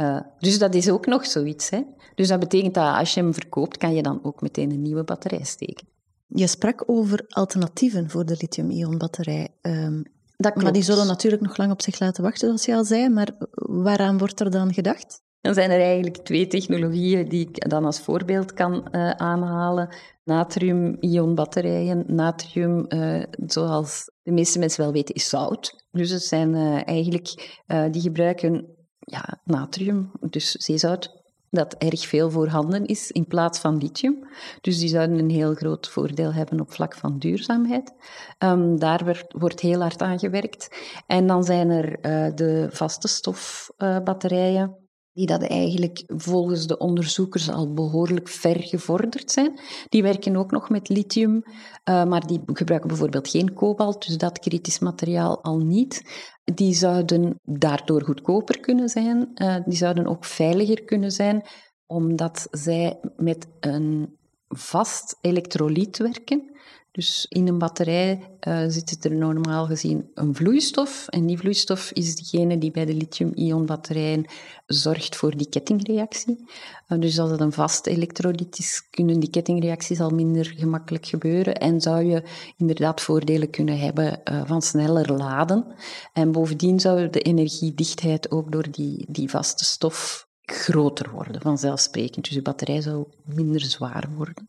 Uh, 0.00 0.20
dus 0.38 0.58
dat 0.58 0.74
is 0.74 0.90
ook 0.90 1.06
nog 1.06 1.26
zoiets. 1.26 1.70
Hè? 1.70 1.82
Dus 2.14 2.28
dat 2.28 2.40
betekent 2.40 2.74
dat 2.74 2.96
als 2.96 3.14
je 3.14 3.20
hem 3.20 3.34
verkoopt, 3.34 3.76
kan 3.76 3.94
je 3.94 4.02
dan 4.02 4.20
ook 4.22 4.40
meteen 4.40 4.70
een 4.70 4.82
nieuwe 4.82 5.04
batterij 5.04 5.44
steken. 5.44 5.86
Je 6.26 6.46
sprak 6.46 6.82
over 6.86 7.24
alternatieven 7.28 8.10
voor 8.10 8.26
de 8.26 8.36
lithium-ion 8.38 8.98
batterij. 8.98 9.48
Um, 9.62 10.02
dat 10.36 10.56
maar 10.56 10.72
die 10.72 10.82
zullen 10.82 11.06
natuurlijk 11.06 11.42
nog 11.42 11.56
lang 11.56 11.72
op 11.72 11.82
zich 11.82 11.98
laten 11.98 12.22
wachten, 12.22 12.46
zoals 12.46 12.64
je 12.64 12.74
al 12.74 12.84
zei. 12.84 13.08
Maar 13.08 13.28
waaraan 13.54 14.18
wordt 14.18 14.40
er 14.40 14.50
dan 14.50 14.74
gedacht? 14.74 15.22
Dan 15.40 15.54
zijn 15.54 15.70
er 15.70 15.80
eigenlijk 15.80 16.16
twee 16.16 16.46
technologieën 16.46 17.28
die 17.28 17.48
ik 17.48 17.68
dan 17.68 17.84
als 17.84 18.00
voorbeeld 18.00 18.52
kan 18.52 18.88
uh, 18.92 19.10
aanhalen. 19.10 19.94
Natrium-ion 20.24 21.34
batterijen. 21.34 22.04
Natrium, 22.06 22.84
uh, 22.88 23.22
zoals 23.46 24.10
de 24.22 24.32
meeste 24.32 24.58
mensen 24.58 24.82
wel 24.82 24.92
weten, 24.92 25.14
is 25.14 25.28
zout. 25.28 25.84
Dus 25.90 26.10
het 26.10 26.22
zijn 26.22 26.54
uh, 26.54 26.88
eigenlijk, 26.88 27.60
die 27.90 28.02
gebruiken 28.02 28.78
ja, 29.00 29.40
natrium, 29.44 30.10
dus 30.20 30.50
zeezout, 30.50 31.20
dat 31.50 31.74
erg 31.74 32.06
veel 32.06 32.30
voorhanden 32.30 32.86
is 32.86 33.10
in 33.10 33.26
plaats 33.26 33.58
van 33.58 33.76
lithium. 33.76 34.26
Dus 34.60 34.78
die 34.78 34.88
zouden 34.88 35.18
een 35.18 35.30
heel 35.30 35.54
groot 35.54 35.88
voordeel 35.88 36.32
hebben 36.32 36.60
op 36.60 36.72
vlak 36.72 36.94
van 36.94 37.18
duurzaamheid. 37.18 37.92
Um, 38.38 38.78
daar 38.78 39.24
wordt, 39.28 39.60
heel 39.60 39.80
hard 39.80 40.02
aan 40.02 40.18
gewerkt. 40.18 40.68
En 41.06 41.26
dan 41.26 41.44
zijn 41.44 41.70
er 41.70 41.88
uh, 41.88 42.34
de 42.34 42.68
vaste 42.70 43.08
stofbatterijen. 43.08 44.76
Die 45.12 45.26
dat 45.26 45.42
eigenlijk 45.42 46.02
volgens 46.06 46.66
de 46.66 46.78
onderzoekers 46.78 47.50
al 47.50 47.74
behoorlijk 47.74 48.28
ver 48.28 48.62
gevorderd 48.62 49.30
zijn. 49.30 49.60
Die 49.88 50.02
werken 50.02 50.36
ook 50.36 50.50
nog 50.50 50.70
met 50.70 50.88
lithium, 50.88 51.42
uh, 51.44 52.04
maar 52.04 52.26
die 52.26 52.40
gebruiken 52.46 52.88
bijvoorbeeld 52.88 53.28
geen 53.28 53.54
kobalt, 53.54 54.06
dus 54.06 54.16
dat 54.16 54.38
kritisch 54.38 54.78
materiaal 54.78 55.42
al 55.42 55.58
niet. 55.58 56.02
Die 56.44 56.74
zouden 56.74 57.40
daardoor 57.42 58.02
goedkoper 58.02 58.60
kunnen 58.60 58.88
zijn, 58.88 59.30
uh, 59.34 59.56
die 59.64 59.76
zouden 59.76 60.06
ook 60.06 60.24
veiliger 60.24 60.84
kunnen 60.84 61.10
zijn, 61.10 61.46
omdat 61.86 62.48
zij 62.50 63.00
met 63.16 63.46
een 63.60 64.18
vast 64.48 65.18
elektrolyt 65.20 65.98
werken. 65.98 66.50
Dus 66.92 67.26
in 67.28 67.48
een 67.48 67.58
batterij 67.58 68.30
uh, 68.48 68.64
zit 68.68 69.04
er 69.04 69.14
normaal 69.14 69.66
gezien 69.66 70.10
een 70.14 70.34
vloeistof. 70.34 71.06
En 71.08 71.26
die 71.26 71.38
vloeistof 71.38 71.90
is 71.92 72.16
degene 72.16 72.58
die 72.58 72.70
bij 72.70 72.84
de 72.84 72.94
lithium-ion 72.94 73.66
batterijen 73.66 74.24
zorgt 74.66 75.16
voor 75.16 75.36
die 75.36 75.48
kettingreactie. 75.48 76.44
Uh, 76.88 77.00
dus 77.00 77.18
als 77.18 77.30
het 77.30 77.40
een 77.40 77.52
vast 77.52 77.86
elektrolyt 77.86 78.58
is, 78.58 78.86
kunnen 78.90 79.20
die 79.20 79.30
kettingreacties 79.30 80.00
al 80.00 80.10
minder 80.10 80.44
gemakkelijk 80.44 81.06
gebeuren. 81.06 81.54
En 81.54 81.80
zou 81.80 82.04
je 82.04 82.22
inderdaad 82.56 83.00
voordelen 83.00 83.50
kunnen 83.50 83.78
hebben 83.78 84.20
uh, 84.24 84.42
van 84.46 84.62
sneller 84.62 85.12
laden. 85.12 85.74
En 86.12 86.32
bovendien 86.32 86.80
zou 86.80 87.10
de 87.10 87.20
energiedichtheid 87.20 88.30
ook 88.30 88.52
door 88.52 88.70
die, 88.70 89.06
die 89.08 89.30
vaste 89.30 89.64
stof 89.64 90.28
groter 90.42 91.10
worden, 91.10 91.40
vanzelfsprekend. 91.40 92.24
Dus 92.24 92.34
je 92.34 92.42
batterij 92.42 92.80
zou 92.80 93.06
minder 93.24 93.60
zwaar 93.60 94.10
worden. 94.16 94.48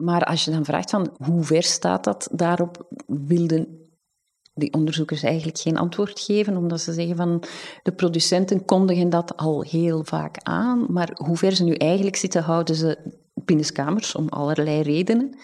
Maar 0.00 0.24
als 0.24 0.44
je 0.44 0.50
dan 0.50 0.64
vraagt 0.64 0.90
van 0.90 1.10
hoe 1.24 1.44
ver 1.44 1.62
staat 1.62 2.04
dat, 2.04 2.28
daarop 2.32 2.88
wilden 3.06 3.78
die 4.54 4.72
onderzoekers 4.72 5.22
eigenlijk 5.22 5.58
geen 5.58 5.78
antwoord 5.78 6.20
geven, 6.20 6.56
omdat 6.56 6.80
ze 6.80 6.92
zeggen 6.92 7.16
van 7.16 7.42
de 7.82 7.92
producenten 7.92 8.64
kondigen 8.64 9.10
dat 9.10 9.36
al 9.36 9.62
heel 9.62 10.04
vaak 10.04 10.36
aan, 10.42 10.86
maar 10.88 11.10
hoe 11.14 11.36
ver 11.36 11.52
ze 11.52 11.64
nu 11.64 11.74
eigenlijk 11.74 12.16
zitten, 12.16 12.42
houden 12.42 12.74
ze 12.74 13.18
binnenskamers 13.44 14.14
om 14.14 14.28
allerlei 14.28 14.82
redenen. 14.82 15.38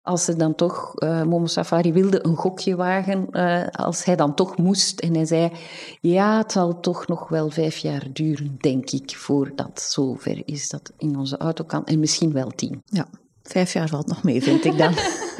Als 0.00 0.24
ze 0.24 0.36
dan 0.36 0.54
toch, 0.54 1.02
uh, 1.02 1.22
Momo 1.22 1.46
Safari 1.46 1.92
wilde 1.92 2.26
een 2.26 2.36
gokje 2.36 2.76
wagen, 2.76 3.26
uh, 3.30 3.66
als 3.66 4.04
hij 4.04 4.16
dan 4.16 4.34
toch 4.34 4.56
moest 4.56 5.00
en 5.00 5.14
hij 5.14 5.24
zei, 5.24 5.52
ja, 6.00 6.38
het 6.38 6.52
zal 6.52 6.80
toch 6.80 7.06
nog 7.06 7.28
wel 7.28 7.50
vijf 7.50 7.76
jaar 7.76 8.06
duren, 8.12 8.56
denk 8.60 8.90
ik, 8.90 9.16
voordat 9.16 9.80
zover 9.80 10.42
is 10.44 10.68
dat 10.68 10.92
in 10.96 11.18
onze 11.18 11.36
auto 11.36 11.64
kan, 11.64 11.84
en 11.84 11.98
misschien 11.98 12.32
wel 12.32 12.50
tien. 12.50 12.82
Ja. 12.84 13.06
Vijf 13.42 13.72
jaar 13.72 13.88
valt 13.88 14.06
nog 14.06 14.22
mee, 14.22 14.42
vind 14.42 14.64
ik 14.64 14.78
dan. 14.78 14.94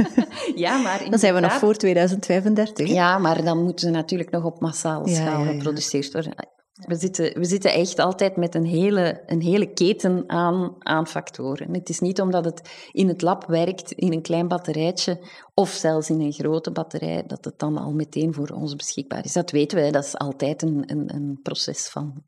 ja, 0.64 0.78
maar 0.78 1.10
dan 1.10 1.18
zijn 1.18 1.34
we 1.34 1.40
nog 1.40 1.52
voor 1.52 1.74
2035. 1.74 2.88
Ja, 2.88 3.18
maar 3.18 3.44
dan 3.44 3.62
moeten 3.62 3.86
ze 3.86 3.92
natuurlijk 3.92 4.30
nog 4.30 4.44
op 4.44 4.60
massaal 4.60 5.08
schaal 5.08 5.44
geproduceerd 5.44 6.12
worden. 6.12 6.34
We 6.72 6.94
zitten, 6.94 7.38
we 7.38 7.44
zitten 7.44 7.72
echt 7.72 7.98
altijd 7.98 8.36
met 8.36 8.54
een 8.54 8.64
hele, 8.64 9.22
een 9.26 9.40
hele 9.40 9.72
keten 9.72 10.24
aan, 10.26 10.76
aan 10.78 11.06
factoren. 11.06 11.74
Het 11.74 11.88
is 11.88 12.00
niet 12.00 12.20
omdat 12.20 12.44
het 12.44 12.88
in 12.92 13.08
het 13.08 13.22
lab 13.22 13.46
werkt, 13.46 13.92
in 13.92 14.12
een 14.12 14.22
klein 14.22 14.48
batterijtje, 14.48 15.28
of 15.54 15.70
zelfs 15.70 16.10
in 16.10 16.20
een 16.20 16.32
grote 16.32 16.70
batterij, 16.70 17.24
dat 17.26 17.44
het 17.44 17.58
dan 17.58 17.76
al 17.76 17.92
meteen 17.92 18.34
voor 18.34 18.48
ons 18.48 18.76
beschikbaar 18.76 19.24
is. 19.24 19.32
Dat 19.32 19.50
weten 19.50 19.78
wij, 19.78 19.90
dat 19.90 20.04
is 20.04 20.16
altijd 20.16 20.62
een, 20.62 20.82
een, 20.86 21.14
een 21.14 21.38
proces 21.42 21.88
van. 21.88 22.24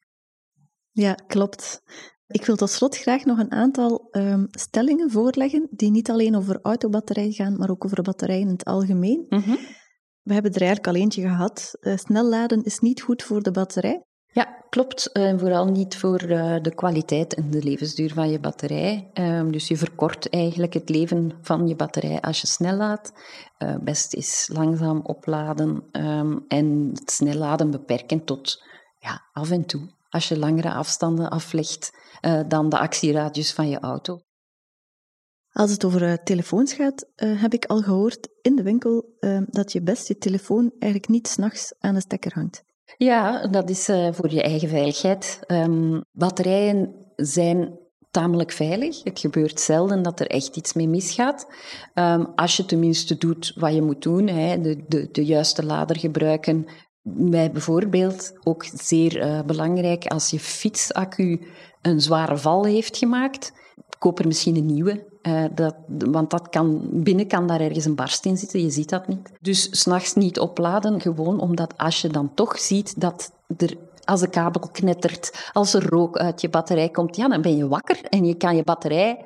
Ja, 0.91 1.15
klopt. 1.15 1.83
Ik 2.27 2.47
wil 2.47 2.57
tot 2.57 2.71
slot 2.71 2.97
graag 2.97 3.25
nog 3.25 3.39
een 3.39 3.53
aantal 3.53 4.09
um, 4.13 4.47
stellingen 4.51 5.11
voorleggen 5.11 5.69
die 5.71 5.91
niet 5.91 6.11
alleen 6.11 6.37
over 6.37 6.59
autobatterijen 6.63 7.33
gaan, 7.33 7.57
maar 7.57 7.71
ook 7.71 7.85
over 7.85 8.03
batterijen 8.03 8.47
in 8.47 8.53
het 8.53 8.65
algemeen. 8.65 9.27
Mm 9.29 9.39
-hmm. 9.39 9.59
We 10.23 10.33
hebben 10.33 10.53
er 10.53 10.61
eigenlijk 10.61 10.97
al 10.97 11.03
eentje 11.03 11.23
gehad. 11.23 11.77
Uh, 11.81 11.97
snel 11.97 12.29
laden 12.29 12.63
is 12.63 12.79
niet 12.79 13.03
goed 13.03 13.23
voor 13.23 13.43
de 13.43 13.51
batterij. 13.51 14.03
Ja, 14.27 14.65
klopt. 14.69 15.13
En 15.13 15.35
uh, 15.35 15.41
vooral 15.41 15.67
niet 15.67 15.97
voor 15.97 16.23
uh, 16.23 16.57
de 16.63 16.75
kwaliteit 16.75 17.35
en 17.35 17.51
de 17.51 17.63
levensduur 17.63 18.13
van 18.13 18.31
je 18.31 18.41
batterij. 18.41 19.11
Um, 19.15 19.53
dus 19.53 19.69
je 19.69 19.77
verkort 19.77 20.31
eigenlijk 20.31 20.75
het 20.75 20.89
leven 20.89 21.33
van 21.41 21.69
je 21.69 21.77
batterij 21.77 22.21
als 22.21 22.41
je 22.41 22.47
snel 22.47 22.77
laadt. 22.77 23.13
Uh, 23.59 23.77
best 23.81 24.15
is 24.15 24.51
langzaam 24.53 25.01
opladen 25.01 25.83
um, 25.93 26.45
en 26.49 26.91
het 26.95 27.11
snel 27.11 27.35
laden 27.35 27.71
beperken 27.71 28.25
tot 28.25 28.63
ja, 28.99 29.23
af 29.33 29.51
en 29.51 29.67
toe. 29.67 29.93
Als 30.09 30.29
je 30.29 30.39
langere 30.39 30.73
afstanden 30.73 31.31
aflegt, 31.31 31.91
uh, 32.27 32.41
dan 32.49 32.69
de 32.69 32.79
actieradius 32.79 33.53
van 33.53 33.69
je 33.69 33.81
auto. 33.81 34.21
Als 35.53 35.71
het 35.71 35.85
over 35.85 36.03
uh, 36.03 36.13
telefoons 36.13 36.73
gaat, 36.73 37.07
uh, 37.17 37.43
heb 37.43 37.53
ik 37.53 37.65
al 37.65 37.83
gehoord 37.83 38.29
in 38.43 38.57
de 38.57 38.63
winkel 38.63 39.13
dat 39.47 39.73
je 39.73 39.83
best 39.83 40.09
je 40.09 40.19
telefoon 40.19 40.73
eigenlijk 40.79 41.13
niet 41.13 41.29
s'nachts 41.29 41.75
aan 41.79 41.95
de 41.95 42.01
stekker 42.01 42.35
hangt. 42.35 42.63
Ja, 42.97 43.47
dat 43.47 43.71
is 43.71 43.85
voor 44.11 44.31
je 44.31 44.43
eigen 44.43 44.69
veiligheid. 44.69 45.41
Um, 45.47 46.05
batterijen 46.13 46.95
zijn 47.17 47.79
tamelijk 48.11 48.53
veilig. 48.53 49.05
Het 49.05 49.19
gebeurt 49.19 49.61
zelden 49.61 50.03
dat 50.03 50.21
er 50.21 50.27
echt 50.27 50.57
iets 50.57 50.73
mee 50.73 50.89
misgaat. 50.89 51.47
Um, 51.95 52.33
als 52.35 52.57
je 52.57 52.65
tenminste 52.65 53.17
doet 53.19 53.53
wat 53.55 53.75
je 53.75 53.83
moet 53.83 54.03
doen, 54.03 54.27
hè, 54.27 54.61
de, 54.61 54.85
de, 54.89 55.09
de 55.11 55.25
juiste 55.25 55.65
lader 55.65 55.99
gebruiken, 55.99 56.67
bij 57.07 57.51
bijvoorbeeld 57.51 58.33
ook 58.43 58.65
zeer 58.75 59.17
uh, 59.17 59.43
belangrijk 59.43 60.07
als 60.07 60.31
je 60.31 60.41
fietsaccu 60.41 61.47
een 61.87 62.01
zware 62.01 62.37
val 62.37 62.65
heeft 62.65 62.97
gemaakt, 62.97 63.53
koop 63.99 64.19
er 64.19 64.27
misschien 64.27 64.57
een 64.57 64.67
nieuwe. 64.67 65.13
Uh, 65.23 65.45
dat, 65.55 65.75
want 65.87 66.31
dat 66.31 66.49
kan, 66.49 66.81
binnen 66.93 67.27
kan 67.27 67.47
daar 67.47 67.61
ergens 67.61 67.85
een 67.85 67.95
barst 67.95 68.25
in 68.25 68.37
zitten, 68.37 68.61
je 68.61 68.71
ziet 68.71 68.89
dat 68.89 69.09
niet. 69.09 69.31
Dus 69.41 69.81
s'nachts 69.81 70.15
niet 70.15 70.41
opladen, 70.41 71.01
gewoon 71.01 71.41
omdat 71.41 71.79
als 71.79 72.01
je 72.01 72.09
dan 72.09 72.35
toch 72.35 72.59
ziet 72.59 73.01
dat 73.01 73.33
er, 73.57 73.77
als 74.05 74.21
de 74.21 74.29
kabel 74.29 74.69
knettert, 74.73 75.51
als 75.53 75.75
er 75.75 75.89
rook 75.89 76.17
uit 76.17 76.41
je 76.41 76.49
batterij 76.49 76.89
komt, 76.89 77.17
ja, 77.17 77.29
dan 77.29 77.43
ben 77.43 77.57
je 77.57 77.69
wakker 77.69 78.01
en 78.09 78.25
je 78.25 78.35
kan 78.35 78.57
je 78.57 78.65
batterij 78.65 79.25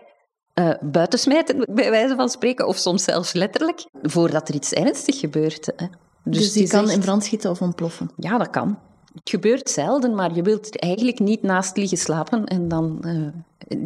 uh, 0.54 0.70
buitensmijten, 0.80 1.66
bij 1.74 1.90
wijze 1.90 2.14
van 2.14 2.28
spreken, 2.28 2.66
of 2.66 2.76
soms 2.76 3.04
zelfs 3.04 3.32
letterlijk, 3.32 3.86
voordat 4.02 4.48
er 4.48 4.54
iets 4.54 4.72
ernstig 4.72 5.18
gebeurt. 5.18 5.72
Hè. 5.76 5.86
Dus, 6.24 6.38
dus 6.38 6.52
die 6.52 6.68
kan 6.68 6.84
echt... 6.84 6.92
in 6.92 7.00
brand 7.00 7.24
schieten 7.24 7.50
of 7.50 7.62
ontploffen? 7.62 8.10
Ja, 8.16 8.38
dat 8.38 8.50
kan. 8.50 8.78
Het 9.14 9.30
gebeurt 9.30 9.70
zelden, 9.70 10.14
maar 10.14 10.34
je 10.34 10.42
wilt 10.42 10.78
eigenlijk 10.78 11.18
niet 11.18 11.42
naast 11.42 11.76
liggen 11.76 11.98
slapen 11.98 12.44
en 12.44 12.68
dan 12.68 13.02
uh, 13.06 13.28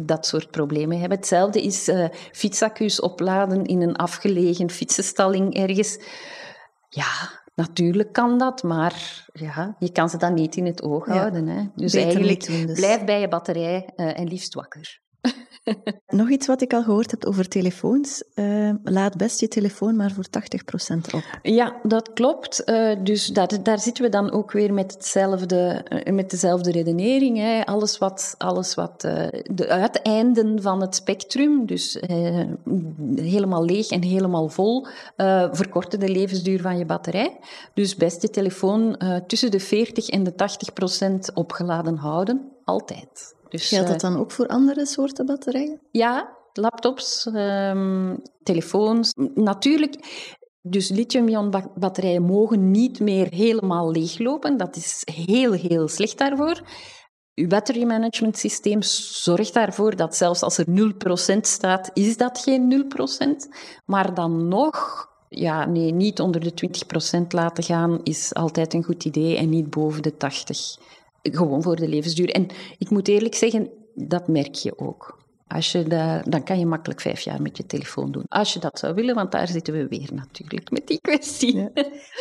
dat 0.05 0.25
soort 0.25 0.51
problemen 0.51 0.99
hebben. 0.99 1.17
Hetzelfde 1.17 1.61
is 1.61 1.89
uh, 1.89 2.07
fietsaccu's 2.31 3.01
opladen 3.01 3.65
in 3.65 3.81
een 3.81 3.95
afgelegen 3.95 4.69
fietsenstalling 4.69 5.55
ergens. 5.55 5.99
Ja, 6.89 7.41
natuurlijk 7.55 8.13
kan 8.13 8.37
dat, 8.37 8.63
maar 8.63 9.25
ja, 9.33 9.75
je 9.79 9.91
kan 9.91 10.09
ze 10.09 10.17
dan 10.17 10.33
niet 10.33 10.55
in 10.55 10.65
het 10.65 10.83
oog 10.83 11.07
ja, 11.07 11.13
houden. 11.13 11.47
Hè. 11.47 11.63
Dus 11.75 11.93
eigenlijk 11.93 12.45
dus. 12.45 12.79
blijf 12.79 13.03
bij 13.03 13.19
je 13.19 13.27
batterij 13.27 13.89
uh, 13.95 14.19
en 14.19 14.27
liefst 14.27 14.53
wakker. 14.53 15.01
Nog 16.07 16.29
iets 16.29 16.47
wat 16.47 16.61
ik 16.61 16.73
al 16.73 16.83
gehoord 16.83 17.11
heb 17.11 17.25
over 17.25 17.47
telefoons. 17.47 18.23
Uh, 18.35 18.71
laat 18.83 19.17
best 19.17 19.39
je 19.39 19.47
telefoon 19.47 19.95
maar 19.95 20.11
voor 20.11 20.25
80% 20.93 20.97
op. 21.13 21.23
Ja, 21.41 21.75
dat 21.83 22.13
klopt. 22.13 22.63
Uh, 22.65 22.95
dus 23.03 23.27
dat, 23.27 23.59
daar 23.63 23.79
zitten 23.79 24.03
we 24.03 24.09
dan 24.09 24.31
ook 24.31 24.51
weer 24.51 24.73
met, 24.73 24.93
hetzelfde, 24.93 25.85
uh, 26.05 26.13
met 26.13 26.29
dezelfde 26.29 26.71
redenering. 26.71 27.37
Hè. 27.37 27.65
Alles 27.65 27.97
wat, 27.97 28.35
alles 28.37 28.75
wat 28.75 29.01
de 29.45 29.67
uiteinden 29.67 30.61
van 30.61 30.81
het 30.81 30.95
spectrum, 30.95 31.65
dus 31.65 31.97
helemaal 33.15 33.65
leeg 33.65 33.89
en 33.89 34.03
helemaal 34.03 34.49
vol, 34.49 34.87
verkorten 35.51 35.99
de 35.99 36.09
levensduur 36.09 36.61
van 36.61 36.77
je 36.77 36.85
batterij. 36.85 37.37
Dus 37.73 37.95
best 37.95 38.21
je 38.21 38.29
telefoon 38.29 38.97
tussen 39.27 39.51
de 39.51 39.59
40 39.59 40.09
en 40.09 40.23
de 40.23 40.33
80% 41.29 41.33
opgeladen 41.33 41.97
houden. 41.97 42.51
Altijd. 42.63 43.33
Dus, 43.53 43.67
Geldt 43.67 43.87
dat 43.87 44.01
dan 44.01 44.17
ook 44.17 44.31
voor 44.31 44.47
andere 44.47 44.85
soorten 44.85 45.25
batterijen? 45.25 45.81
Ja, 45.91 46.37
laptops, 46.53 47.25
um, 47.25 48.21
telefoons. 48.43 49.13
Natuurlijk, 49.33 49.95
dus 50.61 50.89
lithium-ion 50.89 51.53
batterijen 51.75 52.21
mogen 52.21 52.71
niet 52.71 52.99
meer 52.99 53.27
helemaal 53.29 53.91
leeglopen. 53.91 54.57
Dat 54.57 54.75
is 54.75 55.01
heel, 55.05 55.51
heel 55.51 55.87
slecht 55.87 56.17
daarvoor. 56.17 56.61
Uw 57.35 57.47
battery 57.47 57.83
management 57.83 58.37
systeem 58.37 58.81
zorgt 58.81 59.53
daarvoor 59.53 59.95
dat 59.95 60.15
zelfs 60.15 60.41
als 60.41 60.57
er 60.57 60.65
0% 60.67 61.37
staat, 61.41 61.89
is 61.93 62.17
dat 62.17 62.39
geen 62.39 62.69
0%. 62.69 63.53
Maar 63.85 64.13
dan 64.13 64.47
nog, 64.47 65.07
ja, 65.29 65.65
nee, 65.65 65.91
niet 65.91 66.19
onder 66.19 66.41
de 66.41 66.53
20% 67.23 67.27
laten 67.27 67.63
gaan 67.63 67.99
is 68.03 68.33
altijd 68.33 68.73
een 68.73 68.83
goed 68.83 69.05
idee 69.05 69.37
en 69.37 69.49
niet 69.49 69.69
boven 69.69 70.01
de 70.01 70.13
80%. 70.13 71.01
Gewoon 71.31 71.63
voor 71.63 71.75
de 71.75 71.87
levensduur. 71.87 72.29
En 72.29 72.47
ik 72.77 72.89
moet 72.89 73.07
eerlijk 73.07 73.35
zeggen, 73.35 73.69
dat 73.95 74.27
merk 74.27 74.55
je 74.55 74.79
ook. 74.79 75.21
Als 75.47 75.71
je 75.71 75.83
dat, 75.83 76.31
dan 76.31 76.43
kan 76.43 76.59
je 76.59 76.65
makkelijk 76.65 77.01
vijf 77.01 77.19
jaar 77.19 77.41
met 77.41 77.57
je 77.57 77.65
telefoon 77.65 78.11
doen. 78.11 78.23
Als 78.27 78.53
je 78.53 78.59
dat 78.59 78.79
zou 78.79 78.93
willen, 78.93 79.15
want 79.15 79.31
daar 79.31 79.47
zitten 79.47 79.73
we 79.73 79.87
weer 79.87 80.09
natuurlijk 80.13 80.71
met 80.71 80.87
die 80.87 80.99
kwestie. 81.01 81.55
Ja. 81.55 81.69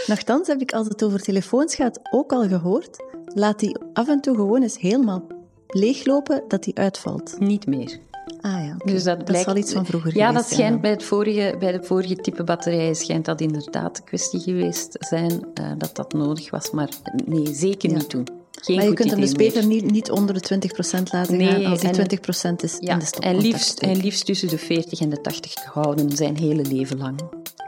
Nochtans 0.07 0.49
heb 0.49 0.61
ik, 0.61 0.73
als 0.73 0.89
het 0.89 1.05
over 1.05 1.23
telefoons 1.23 1.75
gaat, 1.75 2.01
ook 2.11 2.33
al 2.33 2.49
gehoord. 2.49 3.05
Laat 3.35 3.59
die 3.59 3.77
af 3.93 4.09
en 4.09 4.21
toe 4.21 4.35
gewoon 4.35 4.63
eens 4.63 4.79
helemaal 4.79 5.27
leeglopen, 5.67 6.45
dat 6.49 6.63
die 6.63 6.77
uitvalt. 6.77 7.37
Niet 7.39 7.67
meer. 7.67 7.99
Ah 8.41 8.65
ja, 8.65 8.75
okay. 8.75 8.93
dus 8.93 9.03
dat, 9.03 9.25
blijkt, 9.25 9.29
dat 9.29 9.39
is 9.39 9.47
al 9.47 9.57
iets 9.57 9.73
van 9.73 9.87
vroeger 9.87 10.17
Ja, 10.17 10.33
dat 10.33 10.47
schijnt 10.47 10.81
bij, 10.81 10.91
het 10.91 11.03
vorige, 11.03 11.57
bij 11.59 11.73
de 11.73 11.83
vorige 11.83 12.17
type 12.17 12.45
batterijen 12.45 12.95
schijnt 12.95 13.25
dat 13.25 13.41
inderdaad 13.41 13.99
een 13.99 14.05
kwestie 14.05 14.41
geweest 14.41 14.97
zijn 14.99 15.47
uh, 15.61 15.73
dat 15.79 15.97
dat 15.97 16.13
nodig 16.13 16.51
was. 16.51 16.71
Maar 16.71 16.89
nee, 17.27 17.55
zeker 17.55 17.91
ja. 17.91 17.97
niet 17.97 18.11
doen. 18.11 18.27
Geen 18.65 18.77
maar 18.77 18.85
je 18.85 18.93
kunt 18.93 19.11
hem 19.11 19.21
dus 19.21 19.33
beter 19.33 19.67
niet, 19.67 19.91
niet 19.91 20.11
onder 20.11 20.35
de 20.43 20.71
20% 21.01 21.03
laten 21.11 21.37
Nee, 21.37 21.49
gaan 21.49 21.65
als 21.65 21.81
die 21.81 21.89
en- 21.89 21.95
20% 21.95 22.63
is 22.63 22.77
Ja, 22.81 22.93
in 22.93 22.99
de 22.99 23.21
en 23.21 23.37
liefst, 23.37 23.79
en 23.79 23.97
liefst 23.97 24.25
tussen 24.27 24.49
de 24.49 24.59
40 24.59 25.01
en 25.01 25.09
de 25.09 25.21
80 25.21 25.55
houden 25.65 26.17
zijn 26.17 26.37
hele 26.37 26.63
leven 26.63 26.99
lang. 26.99 27.21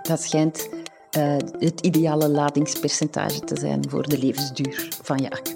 Dat 0.03 0.23
schijnt 0.23 0.69
eh, 1.11 1.37
het 1.59 1.81
ideale 1.81 2.29
ladingspercentage 2.29 3.41
te 3.41 3.59
zijn 3.59 3.89
voor 3.89 4.09
de 4.09 4.19
levensduur 4.19 4.89
van 5.03 5.19
je 5.19 5.31
accu. 5.31 5.53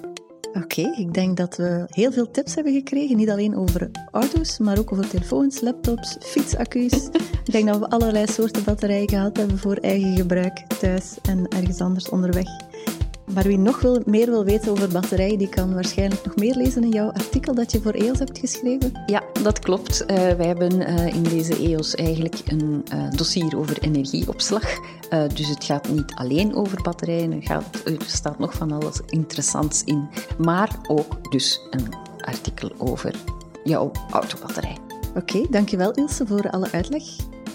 Oké, 0.52 0.94
ik 0.96 1.14
denk 1.14 1.36
dat 1.36 1.56
we 1.56 1.84
heel 1.88 2.12
veel 2.12 2.30
tips 2.30 2.54
hebben 2.54 2.72
gekregen. 2.72 3.16
Niet 3.16 3.30
alleen 3.30 3.56
over 3.56 3.90
auto's, 4.10 4.58
maar 4.58 4.78
ook 4.78 4.92
over 4.92 5.08
telefoons, 5.08 5.60
laptops, 5.60 6.16
fietsaccu's. 6.20 6.92
ik 7.44 7.52
denk 7.52 7.66
dat 7.66 7.78
we 7.78 7.90
allerlei 7.90 8.26
soorten 8.26 8.64
batterijen 8.64 9.08
gehad 9.08 9.36
hebben 9.36 9.58
voor 9.58 9.76
eigen 9.76 10.16
gebruik 10.16 10.66
thuis 10.78 11.14
en 11.22 11.48
ergens 11.48 11.80
anders 11.80 12.08
onderweg. 12.08 12.46
Maar 13.34 13.44
wie 13.44 13.58
nog 13.58 13.80
wil, 13.80 14.02
meer 14.06 14.26
wil 14.26 14.44
weten 14.44 14.70
over 14.70 14.88
batterijen, 14.88 15.38
die 15.38 15.48
kan 15.48 15.74
waarschijnlijk 15.74 16.24
nog 16.24 16.36
meer 16.36 16.54
lezen 16.54 16.82
in 16.82 16.90
jouw 16.90 17.12
artikel 17.12 17.54
dat 17.54 17.72
je 17.72 17.80
voor 17.80 17.92
EOS 17.92 18.18
hebt 18.18 18.38
geschreven. 18.38 19.02
Ja, 19.06 19.22
dat 19.42 19.58
klopt. 19.58 20.06
Eh, 20.06 20.16
wij 20.16 20.46
hebben 20.46 20.86
eh, 20.86 21.06
in 21.06 21.22
deze 21.22 21.56
EOS 21.56 21.94
eigenlijk 21.94 22.40
een 22.46 22.84
eh, 22.90 23.10
dossier 23.10 23.58
over 23.58 23.82
energieopslag. 23.82 24.64
Dus 25.34 25.48
het 25.48 25.64
gaat 25.64 25.88
niet 25.88 26.12
alleen 26.14 26.54
over 26.54 26.82
batterijen, 26.82 27.32
er, 27.32 27.42
gaat, 27.42 27.82
er 27.84 27.96
staat 28.06 28.38
nog 28.38 28.54
van 28.54 28.72
alles 28.72 29.00
interessants 29.06 29.84
in. 29.84 30.08
Maar 30.38 30.70
ook 30.86 31.32
dus 31.32 31.60
een 31.70 31.94
artikel 32.20 32.70
over 32.78 33.14
jouw 33.64 33.90
autobatterij. 34.10 34.76
Oké, 35.14 35.46
dankjewel 35.50 35.92
Ilse 35.92 36.26
voor 36.26 36.50
alle 36.50 36.72
uitleg. 36.72 37.02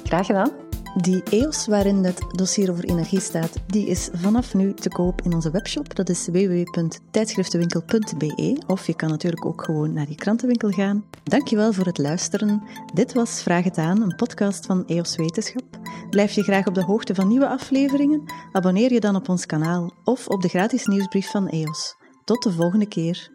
Graag 0.03 0.25
gedaan. 0.25 0.62
Die 1.01 1.23
EOS 1.23 1.67
waarin 1.67 2.03
het 2.03 2.25
dossier 2.31 2.71
over 2.71 2.83
energie 2.83 3.19
staat, 3.19 3.59
die 3.65 3.87
is 3.87 4.09
vanaf 4.13 4.53
nu 4.53 4.73
te 4.73 4.89
koop 4.89 5.21
in 5.21 5.33
onze 5.33 5.51
webshop. 5.51 5.95
Dat 5.95 6.09
is 6.09 6.27
www.tijdschriftenwinkel.be 6.27 8.61
of 8.67 8.87
je 8.87 8.95
kan 8.95 9.09
natuurlijk 9.09 9.45
ook 9.45 9.63
gewoon 9.63 9.93
naar 9.93 10.09
je 10.09 10.15
krantenwinkel 10.15 10.69
gaan. 10.69 11.05
Dankjewel 11.23 11.73
voor 11.73 11.85
het 11.85 11.97
luisteren. 11.97 12.63
Dit 12.93 13.13
was 13.13 13.41
Vraag 13.41 13.63
het 13.63 13.77
aan, 13.77 14.01
een 14.01 14.15
podcast 14.15 14.65
van 14.65 14.87
EOS 14.87 15.15
Wetenschap. 15.15 15.63
Blijf 16.09 16.31
je 16.31 16.43
graag 16.43 16.67
op 16.67 16.73
de 16.73 16.83
hoogte 16.83 17.15
van 17.15 17.27
nieuwe 17.27 17.47
afleveringen? 17.47 18.23
Abonneer 18.51 18.93
je 18.93 18.99
dan 18.99 19.15
op 19.15 19.29
ons 19.29 19.45
kanaal 19.45 19.93
of 20.03 20.27
op 20.27 20.41
de 20.41 20.47
gratis 20.47 20.85
nieuwsbrief 20.85 21.29
van 21.29 21.47
EOS. 21.47 21.95
Tot 22.23 22.43
de 22.43 22.51
volgende 22.51 22.87
keer. 22.87 23.31